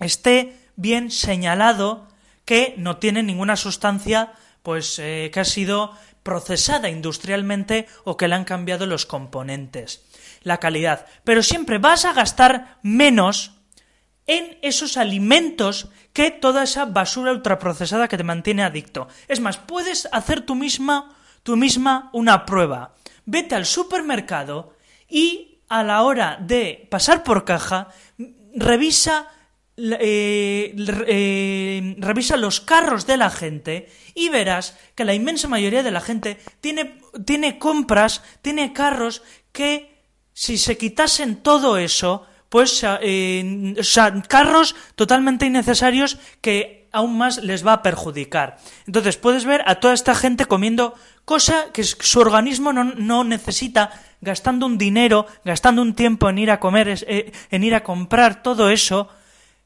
esté 0.00 0.56
bien 0.76 1.10
señalado 1.10 2.08
que 2.44 2.74
no 2.78 2.98
tiene 2.98 3.22
ninguna 3.22 3.56
sustancia 3.56 4.32
pues 4.62 4.98
eh, 4.98 5.30
que 5.32 5.40
ha 5.40 5.44
sido 5.44 5.92
procesada 6.22 6.90
industrialmente 6.90 7.86
o 8.04 8.16
que 8.16 8.28
le 8.28 8.34
han 8.34 8.44
cambiado 8.44 8.86
los 8.86 9.04
componentes 9.04 10.02
la 10.42 10.58
calidad 10.58 11.06
pero 11.24 11.42
siempre 11.42 11.78
vas 11.78 12.04
a 12.04 12.12
gastar 12.12 12.78
menos 12.82 13.59
en 14.30 14.58
esos 14.62 14.96
alimentos 14.96 15.88
que 16.12 16.30
toda 16.30 16.62
esa 16.62 16.84
basura 16.84 17.32
ultraprocesada 17.32 18.06
que 18.06 18.16
te 18.16 18.22
mantiene 18.22 18.62
adicto. 18.62 19.08
Es 19.26 19.40
más, 19.40 19.56
puedes 19.58 20.08
hacer 20.12 20.42
tú 20.42 20.54
misma, 20.54 21.16
tú 21.42 21.56
misma 21.56 22.10
una 22.12 22.46
prueba. 22.46 22.94
Vete 23.26 23.56
al 23.56 23.66
supermercado 23.66 24.76
y 25.08 25.58
a 25.68 25.82
la 25.82 26.04
hora 26.04 26.38
de 26.40 26.86
pasar 26.88 27.24
por 27.24 27.44
caja, 27.44 27.88
revisa, 28.54 29.26
eh, 29.76 30.76
eh, 30.78 31.96
revisa 31.98 32.36
los 32.36 32.60
carros 32.60 33.06
de 33.06 33.16
la 33.16 33.30
gente 33.30 33.88
y 34.14 34.28
verás 34.28 34.78
que 34.94 35.04
la 35.04 35.14
inmensa 35.14 35.48
mayoría 35.48 35.82
de 35.82 35.90
la 35.90 36.00
gente 36.00 36.38
tiene, 36.60 37.00
tiene 37.24 37.58
compras, 37.58 38.22
tiene 38.42 38.72
carros 38.72 39.24
que 39.50 40.04
si 40.32 40.56
se 40.56 40.78
quitasen 40.78 41.42
todo 41.42 41.78
eso, 41.78 42.28
pues 42.50 42.84
eh, 42.84 43.74
carros 44.28 44.76
totalmente 44.96 45.46
innecesarios 45.46 46.18
que 46.42 46.88
aún 46.92 47.16
más 47.16 47.38
les 47.38 47.64
va 47.64 47.74
a 47.74 47.82
perjudicar. 47.82 48.58
Entonces 48.86 49.16
puedes 49.16 49.44
ver 49.44 49.62
a 49.66 49.76
toda 49.76 49.94
esta 49.94 50.14
gente 50.14 50.44
comiendo 50.44 50.94
cosa 51.24 51.72
que 51.72 51.84
su 51.84 52.20
organismo 52.20 52.72
no, 52.72 53.24
necesita, 53.24 53.92
gastando 54.20 54.66
un 54.66 54.76
dinero, 54.76 55.26
gastando 55.44 55.80
un 55.80 55.94
tiempo 55.94 56.28
en 56.28 56.38
ir 56.38 56.50
a 56.50 56.60
comer, 56.60 56.88
eh, 57.06 57.32
en 57.50 57.64
ir 57.64 57.74
a 57.74 57.84
comprar 57.84 58.42
todo 58.42 58.68
eso, 58.68 59.08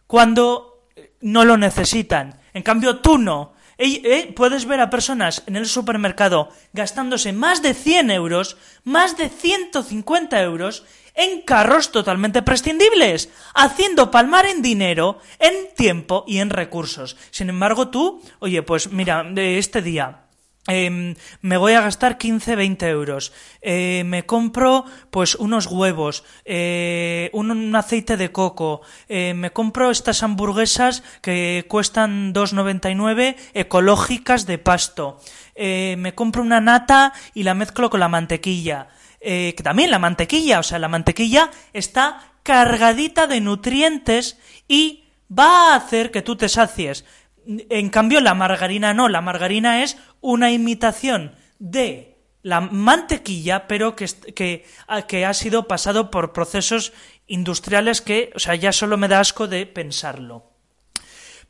cuando 0.07 0.91
no 1.23 1.47
lo 1.47 1.57
necesitan. 1.57 2.39
En 2.53 2.63
cambio, 2.63 2.99
tú 2.99 3.17
no. 3.17 3.55
Eh, 3.77 4.33
puedes 4.37 4.67
ver 4.67 4.81
a 4.81 4.91
personas 4.91 5.43
en 5.47 5.57
el 5.57 5.67
supermercado 5.67 6.51
gastándose 6.73 7.33
más 7.33 7.61
de 7.61 7.75
100 7.75 8.11
euros, 8.13 8.57
más 8.85 9.17
de 9.17 9.29
150 9.29 10.41
euros 10.43 10.85
en 11.15 11.43
carros 11.43 11.93
totalmente 11.93 12.43
prescindibles, 12.43 13.31
haciendo 13.55 14.11
palmar 14.11 14.47
en 14.47 14.63
dinero, 14.63 15.19
en 15.39 15.75
tiempo 15.77 16.25
y 16.27 16.39
en 16.39 16.51
recursos. 16.51 17.17
Sin 17.31 17.49
embargo, 17.49 17.89
tú, 17.89 18.23
oye, 18.41 18.63
pues 18.63 18.91
mira, 18.91 19.25
este 19.37 19.83
día 19.83 20.25
Em, 20.67 21.15
me 21.43 21.59
voy 21.59 21.75
a 21.75 21.83
gastar 21.83 22.17
15, 22.17 22.57
20 22.57 22.89
euros. 22.89 23.33
Eh, 23.61 24.03
me 24.07 24.25
compro 24.25 24.87
pues 25.11 25.35
unos 25.35 25.67
huevos, 25.67 26.25
eh, 26.47 27.29
un, 27.35 27.77
aceite 27.77 28.17
de 28.17 28.33
coco. 28.33 28.81
Eh, 29.09 29.35
me 29.35 29.51
compro 29.51 29.91
estas 29.91 30.23
hamburguesas 30.23 31.03
que 31.21 31.67
cuestan 31.69 32.33
2,99 32.33 33.37
ecológicas 33.53 34.47
de 34.47 34.59
pasto. 34.59 35.21
me 35.57 36.15
compro 36.15 36.43
una 36.43 36.61
nata 36.61 37.13
y 37.35 37.43
la 37.43 37.55
mezclo 37.55 37.91
con 37.91 38.01
la 38.01 38.09
mantequilla. 38.09 38.89
Que 39.25 39.63
también 39.63 39.91
la 39.91 39.99
mantequilla, 39.99 40.61
o 40.61 40.63
sea, 40.63 40.79
la 40.79 40.89
mantequilla 40.89 41.51
está 41.73 42.35
cargadita 42.43 43.27
de 43.27 43.41
nutrientes 43.41 44.39
y 44.69 45.05
va 45.37 45.73
a 45.73 45.77
hacer 45.77 46.11
que 46.11 46.23
tú 46.23 46.37
te 46.37 46.49
sacies. 46.49 47.05
En 47.47 47.91
cambio, 47.91 48.21
la 48.21 48.35
margarina 48.35 48.95
no, 48.95 49.09
la 49.09 49.21
margarina 49.21 49.83
es 49.83 49.97
una 50.21 50.51
imitación 50.51 51.35
de 51.59 52.15
la 52.43 52.61
mantequilla, 52.61 53.67
pero 53.67 53.97
que, 53.97 54.07
que, 54.35 54.67
que, 55.09 55.25
ha 55.25 55.35
sido 55.35 55.67
pasado 55.67 56.11
por 56.11 56.33
procesos 56.33 56.93
industriales 57.27 58.03
que, 58.03 58.31
o 58.35 58.39
sea, 58.39 58.55
ya 58.55 58.73
solo 58.73 58.97
me 58.99 59.09
da 59.09 59.21
asco 59.21 59.49
de 59.49 59.67
pensarlo. 59.67 60.54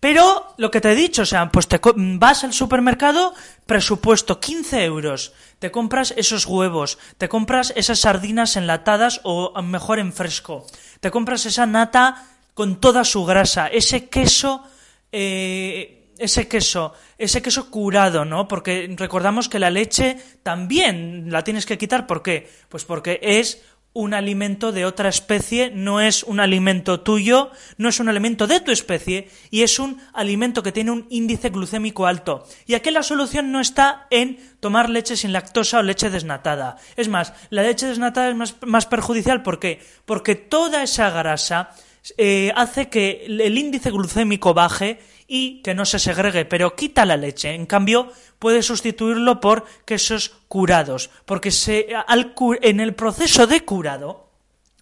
Pero 0.05 0.53
lo 0.59 0.71
que 0.71 0.83
te 0.83 0.93
he 0.93 0.95
dicho, 0.95 1.23
o 1.23 1.25
sea, 1.25 1.51
pues 1.51 1.67
te 1.67 1.81
vas 1.97 2.45
al 2.45 2.53
supermercado, 2.53 3.33
presupuesto 3.65 4.39
15 4.39 4.85
euros, 4.85 5.33
te 5.59 5.71
compras 5.71 6.13
esos 6.19 6.45
huevos, 6.45 6.99
te 7.17 7.31
compras 7.31 7.73
esas 7.75 8.01
sardinas 8.01 8.57
enlatadas 8.57 9.23
o 9.25 9.59
mejor 9.63 9.99
en 9.99 10.13
fresco, 10.13 10.67
te 11.01 11.11
compras 11.11 11.47
esa 11.47 11.65
nata 11.65 12.23
con 12.53 12.83
toda 12.83 13.03
su 13.05 13.25
grasa, 13.25 13.69
ese 13.69 14.11
queso 14.11 14.63
eh, 15.11 16.05
ese 16.19 16.49
queso, 16.49 16.93
ese 17.19 17.43
queso 17.43 17.71
curado, 17.71 18.25
¿no? 18.25 18.47
Porque 18.47 18.93
recordamos 18.97 19.49
que 19.49 19.59
la 19.59 19.71
leche 19.71 20.17
también 20.43 21.31
la 21.31 21.43
tienes 21.43 21.67
que 21.67 21.79
quitar, 21.79 22.07
¿por 22.07 22.23
qué? 22.23 22.49
Pues 22.69 22.85
porque 22.85 23.19
es 23.23 23.63
un 23.95 24.13
alimento 24.13 24.73
de 24.73 24.85
otra 24.85 25.09
especie, 25.09 25.71
no 25.71 26.01
es 26.01 26.25
un 26.25 26.41
alimento 26.41 27.01
tuyo, 27.01 27.53
no 27.79 27.89
es 27.89 28.01
un 28.01 28.09
alimento 28.09 28.49
de 28.49 28.59
tu 28.59 28.73
especie 28.73 29.31
y 29.51 29.63
es 29.63 29.79
un 29.79 30.03
alimento 30.13 30.65
que 30.65 30.73
tiene 30.73 30.91
un 30.91 31.07
índice 31.11 31.49
glucémico 31.49 32.07
alto. 32.07 32.45
Y 32.67 32.75
aquí 32.75 32.91
la 32.91 33.05
solución 33.05 33.53
no 33.53 33.61
está 33.61 34.09
en 34.11 34.39
tomar 34.59 34.91
leche 34.91 35.17
sin 35.17 35.33
lactosa 35.33 35.79
o 35.79 35.83
leche 35.83 36.11
desnatada. 36.11 36.77
Es 36.97 37.09
más, 37.09 37.33
la 37.51 37.63
leche 37.63 37.87
desnatada 37.87 38.31
es 38.31 38.37
más, 38.37 38.57
más 38.67 38.87
perjudicial, 38.87 39.43
¿por 39.43 39.61
qué? 39.61 39.81
Porque 40.05 40.35
toda 40.35 40.83
esa 40.83 41.11
grasa 41.11 41.71
eh, 42.19 42.53
hace 42.57 42.89
que 42.89 43.25
el 43.27 43.57
índice 43.57 43.91
glucémico 43.91 44.53
baje 44.55 44.99
y 45.27 45.63
que 45.63 45.75
no 45.75 45.85
se 45.85 45.99
segregue, 45.99 46.45
pero 46.45 46.77
quita 46.77 47.05
la 47.05 47.17
leche. 47.17 47.55
En 47.55 47.67
cambio, 47.67 48.13
puede 48.39 48.63
sustituirlo 48.63 49.41
por 49.41 49.65
quesos 49.85 50.37
curados, 50.49 51.11
porque 51.25 51.51
se, 51.51 51.89
al, 52.07 52.35
en 52.63 52.81
el 52.81 52.95
proceso 52.95 53.47
de 53.47 53.65
curado 53.65 54.29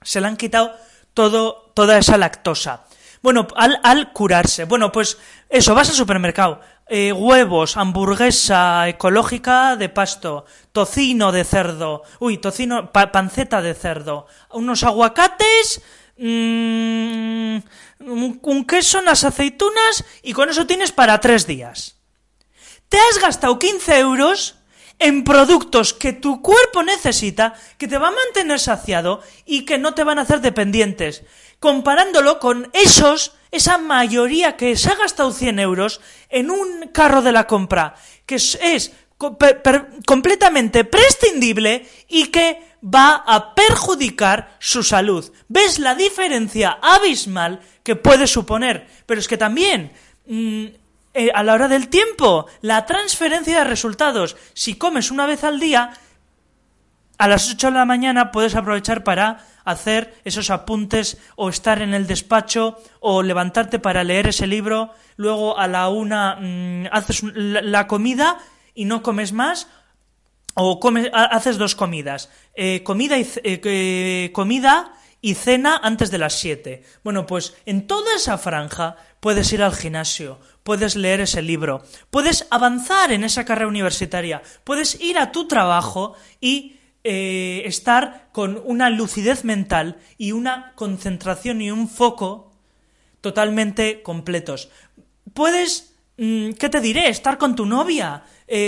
se 0.03 0.21
le 0.21 0.27
han 0.27 0.37
quitado 0.37 0.75
todo, 1.15 1.73
toda 1.75 1.99
esa 1.99 2.17
lactosa. 2.17 2.85
Bueno, 3.23 3.47
al, 3.55 3.79
al 3.85 4.13
curarse. 4.13 4.65
Bueno, 4.65 4.91
pues 4.91 5.17
eso, 5.49 5.75
vas 5.75 5.89
al 5.89 5.95
supermercado. 5.95 6.61
Eh, 6.89 7.13
huevos, 7.13 7.77
hamburguesa 7.77 8.89
ecológica 8.89 9.77
de 9.77 9.89
pasto, 9.89 10.45
tocino 10.73 11.33
de 11.33 11.45
cerdo, 11.45 12.03
uy, 12.19 12.39
tocino, 12.39 12.91
panceta 12.93 13.63
de 13.63 13.73
cerdo, 13.73 14.27
unos 14.51 14.83
aguacates, 14.83 15.81
mmm, 16.17 17.59
un 18.01 18.65
queso, 18.67 18.99
unas 18.99 19.25
aceitunas 19.25 20.05
y 20.23 20.33
con 20.33 20.49
eso 20.49 20.67
tienes 20.67 20.93
para 20.93 21.21
tres 21.21 21.47
días. 21.47 21.97
Te 22.89 22.99
has 22.99 23.19
gastado 23.19 23.59
15 23.59 23.99
euros 23.99 24.57
en 24.99 25.25
productos 25.25 25.95
que 25.95 26.13
tu 26.13 26.43
cuerpo 26.43 26.83
necesita, 26.83 27.55
que 27.79 27.89
te 27.89 27.99
va 27.99 28.09
a 28.09 28.13
mantener 28.13 28.61
saciado 28.61 29.21
y 29.45 29.65
que 29.65 29.79
no 29.79 29.95
te 29.95 30.05
van 30.05 30.19
a 30.19 30.23
hacer 30.23 30.41
dependientes, 30.41 31.25
comparándolo 31.59 32.39
con 32.39 32.71
esos, 32.73 33.35
esa 33.51 33.79
mayoría 33.79 34.57
que 34.57 34.77
se 34.77 34.91
ha 34.91 34.95
gastado 34.95 35.33
100 35.33 35.59
euros 35.59 36.01
en 36.29 36.51
un 36.51 36.89
carro 36.89 37.23
de 37.23 37.33
la 37.33 37.47
compra, 37.47 37.97
que 38.27 38.37
es, 38.37 38.59
es 38.63 38.93
completamente 40.07 40.85
prescindible 40.85 41.89
y 42.09 42.27
que 42.27 42.72
va 42.83 43.23
a 43.27 43.55
perjudicar 43.55 44.57
su 44.59 44.83
salud. 44.83 45.31
¿Ves 45.49 45.79
la 45.79 45.95
diferencia 45.95 46.79
abismal 46.83 47.61
que 47.83 47.97
puede 47.97 48.27
suponer? 48.27 48.87
Pero 49.07 49.21
es 49.21 49.29
que 49.29 49.39
también, 49.39 49.93
mm, 50.27 50.67
eh, 51.15 51.31
a 51.35 51.43
la 51.43 51.55
hora 51.55 51.69
del 51.69 51.89
tiempo, 51.89 52.47
la 52.61 52.87
transferencia 52.87 53.59
de 53.59 53.65
resultados, 53.65 54.37
si 54.55 54.75
comes 54.75 55.11
una 55.11 55.27
vez 55.27 55.45
al 55.45 55.61
día, 55.61 55.93
a 57.19 57.29
las 57.29 57.51
8 57.51 57.69
de 57.69 57.79
la 57.79 57.85
mañana 57.85 58.33
puedes 58.33 58.57
aprovechar 58.57 59.05
para 59.05 59.47
hacer 59.65 60.21
esos 60.25 60.51
apuntes 60.51 61.19
o 61.37 61.49
estar 61.49 61.81
en 61.81 61.95
el 61.95 62.09
despacho 62.09 62.79
o 62.99 63.23
levantarte 63.23 63.79
para 63.79 64.03
leer 64.03 64.27
ese 64.27 64.49
libro, 64.49 64.93
luego 65.17 65.57
a 65.57 65.69
la 65.69 65.89
una 65.89 66.37
mm, 66.41 66.87
haces 66.91 67.23
la 67.33 67.87
comida 67.87 68.39
y 68.75 68.87
no 68.87 69.03
comes 69.05 69.33
más 69.33 69.69
o 70.55 70.79
haces 71.13 71.59
dos 71.59 71.75
comidas, 71.75 72.29
eh, 72.55 72.83
comida, 72.83 73.19
y, 73.19 73.27
eh, 73.43 74.31
comida 74.33 74.93
y 75.21 75.35
cena 75.35 75.81
antes 75.83 76.11
de 76.11 76.19
las 76.19 76.35
siete. 76.35 76.83
Bueno, 77.05 77.27
pues 77.27 77.55
en 77.65 77.87
toda 77.87 78.15
esa 78.17 78.39
franja 78.39 78.97
puedes 79.21 79.53
ir 79.53 79.63
al 79.63 79.75
gimnasio, 79.75 80.41
puedes 80.63 80.97
leer 80.97 81.21
ese 81.21 81.43
libro, 81.43 81.83
puedes 82.11 82.47
avanzar 82.51 83.13
en 83.13 83.25
esa 83.25 83.45
carrera 83.45 83.69
universitaria, 83.69 84.43
puedes 84.65 85.01
ir 85.01 85.19
a 85.19 85.33
tu 85.33 85.47
trabajo 85.47 86.15
y 86.41 86.77
eh, 87.05 87.63
estar 87.65 88.29
con 88.33 88.61
una 88.65 88.91
lucidez 88.91 89.45
mental 89.45 89.99
y 90.19 90.33
una 90.33 90.73
concentración 90.75 91.63
y 91.63 91.71
un 91.71 91.89
foco 91.89 92.53
totalmente 93.21 94.03
completos. 94.03 94.69
Puedes, 95.33 95.95
mm, 96.19 96.51
¿qué 96.53 96.69
te 96.69 96.81
diré? 96.81 97.09
Estar 97.09 97.39
con 97.39 97.57
tu 97.57 97.65
novia 97.65 98.25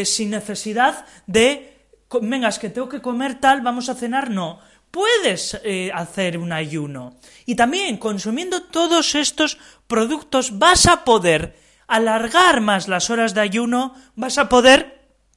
sin 0.07 0.31
necesidad 0.31 1.05
de 1.27 1.74
vengas, 2.21 2.59
que 2.59 2.71
tengo 2.71 2.89
que 2.89 3.01
comer 3.01 3.41
tal, 3.41 3.61
vamos 3.61 3.89
a 3.89 3.95
cenar, 3.95 4.31
no. 4.31 4.61
Puedes 4.91 5.61
eh, 5.65 5.91
hacer 5.93 6.39
un 6.39 6.53
ayuno. 6.53 7.17
Y 7.47 7.57
también, 7.57 7.97
consumiendo 7.97 8.63
todos 8.63 9.15
estos 9.15 9.59
productos, 9.87 10.59
vas 10.59 10.87
a 10.87 11.05
poder 11.05 11.57
alargar 11.87 12.61
más 12.61 12.89
las 12.89 13.11
horas 13.11 13.35
de 13.35 13.41
ayuno, 13.41 13.95
vas 14.15 14.39
a 14.39 14.49
poder 14.49 14.95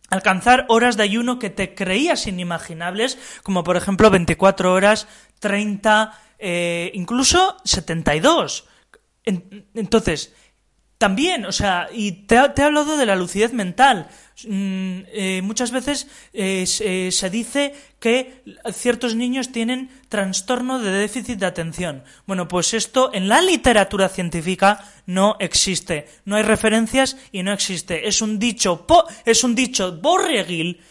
alcanzar 0.09 0.65
horas 0.69 0.95
de 0.95 1.03
ayuno 1.03 1.39
que 1.39 1.49
te 1.49 1.75
creías 1.75 2.27
inimaginables, 2.27 3.17
como 3.43 3.63
por 3.63 3.77
ejemplo 3.77 4.09
24 4.09 4.73
horas, 4.73 5.07
30, 5.39 6.13
eh, 6.39 6.91
incluso 6.93 7.57
72. 7.65 8.65
Entonces, 9.25 10.33
también, 10.97 11.45
o 11.45 11.51
sea, 11.51 11.89
y 11.91 12.11
te, 12.11 12.37
te 12.49 12.61
he 12.61 12.65
hablado 12.65 12.97
de 12.97 13.05
la 13.05 13.15
lucidez 13.15 13.53
mental. 13.53 14.09
Mm, 14.45 15.01
eh, 15.07 15.41
muchas 15.43 15.71
veces 15.71 16.07
eh, 16.33 16.65
eh, 16.81 17.11
se, 17.11 17.29
dice 17.29 17.73
que 17.99 18.43
ciertos 18.71 19.15
niños 19.15 19.51
tienen 19.51 19.89
trastorno 20.09 20.79
de 20.79 20.91
déficit 20.91 21.39
de 21.39 21.45
atención. 21.45 22.03
Bueno, 22.25 22.47
pues 22.47 22.73
esto 22.73 23.11
en 23.13 23.29
la 23.29 23.41
literatura 23.41 24.09
científica 24.09 24.83
no 25.05 25.37
existe. 25.39 26.07
No 26.25 26.35
hay 26.35 26.43
referencias 26.43 27.17
y 27.31 27.41
no 27.43 27.51
existe. 27.51 28.07
Es 28.07 28.21
un 28.21 28.39
dicho, 28.39 28.85
es 29.25 29.43
un 29.43 29.55
dicho 29.55 29.99
borreguil 29.99 30.81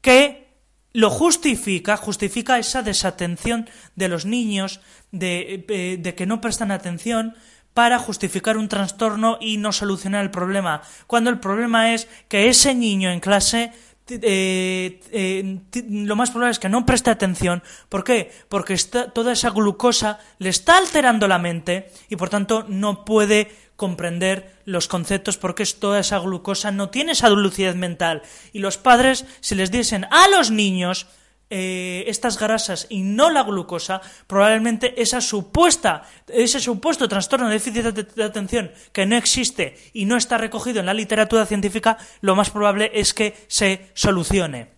que 0.00 0.48
lo 0.92 1.10
justifica, 1.10 1.96
justifica 1.96 2.58
esa 2.58 2.82
desatención 2.82 3.68
de 3.94 4.08
los 4.08 4.24
niños, 4.24 4.80
de 5.12 6.14
que 6.16 6.26
no 6.26 6.40
prestan 6.40 6.72
atención, 6.72 7.36
para 7.78 8.00
justificar 8.00 8.56
un 8.56 8.66
trastorno 8.66 9.38
y 9.40 9.56
no 9.56 9.70
solucionar 9.70 10.24
el 10.24 10.32
problema, 10.32 10.82
cuando 11.06 11.30
el 11.30 11.38
problema 11.38 11.94
es 11.94 12.08
que 12.26 12.48
ese 12.48 12.74
niño 12.74 13.08
en 13.08 13.20
clase 13.20 13.70
eh, 14.08 15.00
eh, 15.12 15.60
lo 15.88 16.16
más 16.16 16.32
probable 16.32 16.50
es 16.50 16.58
que 16.58 16.68
no 16.68 16.84
preste 16.84 17.10
atención. 17.10 17.62
¿Por 17.88 18.02
qué? 18.02 18.32
Porque 18.48 18.74
está, 18.74 19.12
toda 19.12 19.32
esa 19.32 19.50
glucosa 19.50 20.18
le 20.38 20.48
está 20.48 20.76
alterando 20.76 21.28
la 21.28 21.38
mente 21.38 21.92
y 22.08 22.16
por 22.16 22.30
tanto 22.30 22.64
no 22.66 23.04
puede 23.04 23.48
comprender 23.76 24.56
los 24.64 24.88
conceptos 24.88 25.36
porque 25.36 25.64
toda 25.66 26.00
esa 26.00 26.18
glucosa 26.18 26.72
no 26.72 26.90
tiene 26.90 27.12
esa 27.12 27.30
lucidez 27.30 27.76
mental. 27.76 28.22
Y 28.52 28.58
los 28.58 28.76
padres, 28.76 29.24
si 29.38 29.54
les 29.54 29.70
diesen 29.70 30.04
a 30.10 30.26
los 30.36 30.50
niños 30.50 31.06
eh, 31.50 32.04
estas 32.06 32.38
grasas 32.38 32.86
y 32.90 33.02
no 33.02 33.30
la 33.30 33.42
glucosa, 33.42 34.02
probablemente 34.26 35.00
esa 35.00 35.20
supuesta, 35.20 36.02
ese 36.28 36.60
supuesto 36.60 37.08
trastorno 37.08 37.48
de 37.48 37.54
déficit 37.54 37.84
de, 37.84 38.24
atención 38.24 38.70
que 38.92 39.06
no 39.06 39.16
existe 39.16 39.76
y 39.94 40.04
no 40.04 40.16
está 40.16 40.36
recogido 40.36 40.80
en 40.80 40.86
la 40.86 40.92
literatura 40.94 41.46
científica, 41.46 41.96
lo 42.20 42.36
más 42.36 42.50
probable 42.50 42.90
es 42.92 43.14
que 43.14 43.34
se 43.48 43.90
solucione. 43.94 44.72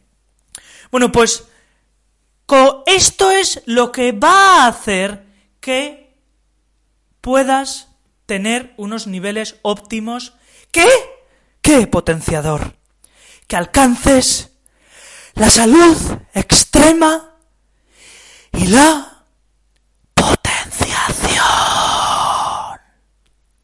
Bueno, 0.92 1.10
pues 1.10 1.48
esto 2.86 3.30
es 3.30 3.62
lo 3.66 3.92
que 3.92 4.12
va 4.12 4.64
a 4.64 4.68
hacer 4.68 5.24
que 5.60 6.16
puedas 7.20 7.88
tener 8.26 8.74
unos 8.76 9.06
niveles 9.06 9.56
óptimos. 9.62 10.34
¿Qué? 10.70 10.86
¿Qué 11.62 11.86
potenciador? 11.86 12.76
Que 13.46 13.56
alcances 13.56 14.49
la 15.35 15.51
salud 15.51 15.97
extrema 16.35 17.35
y 18.53 18.66
la 18.66 19.09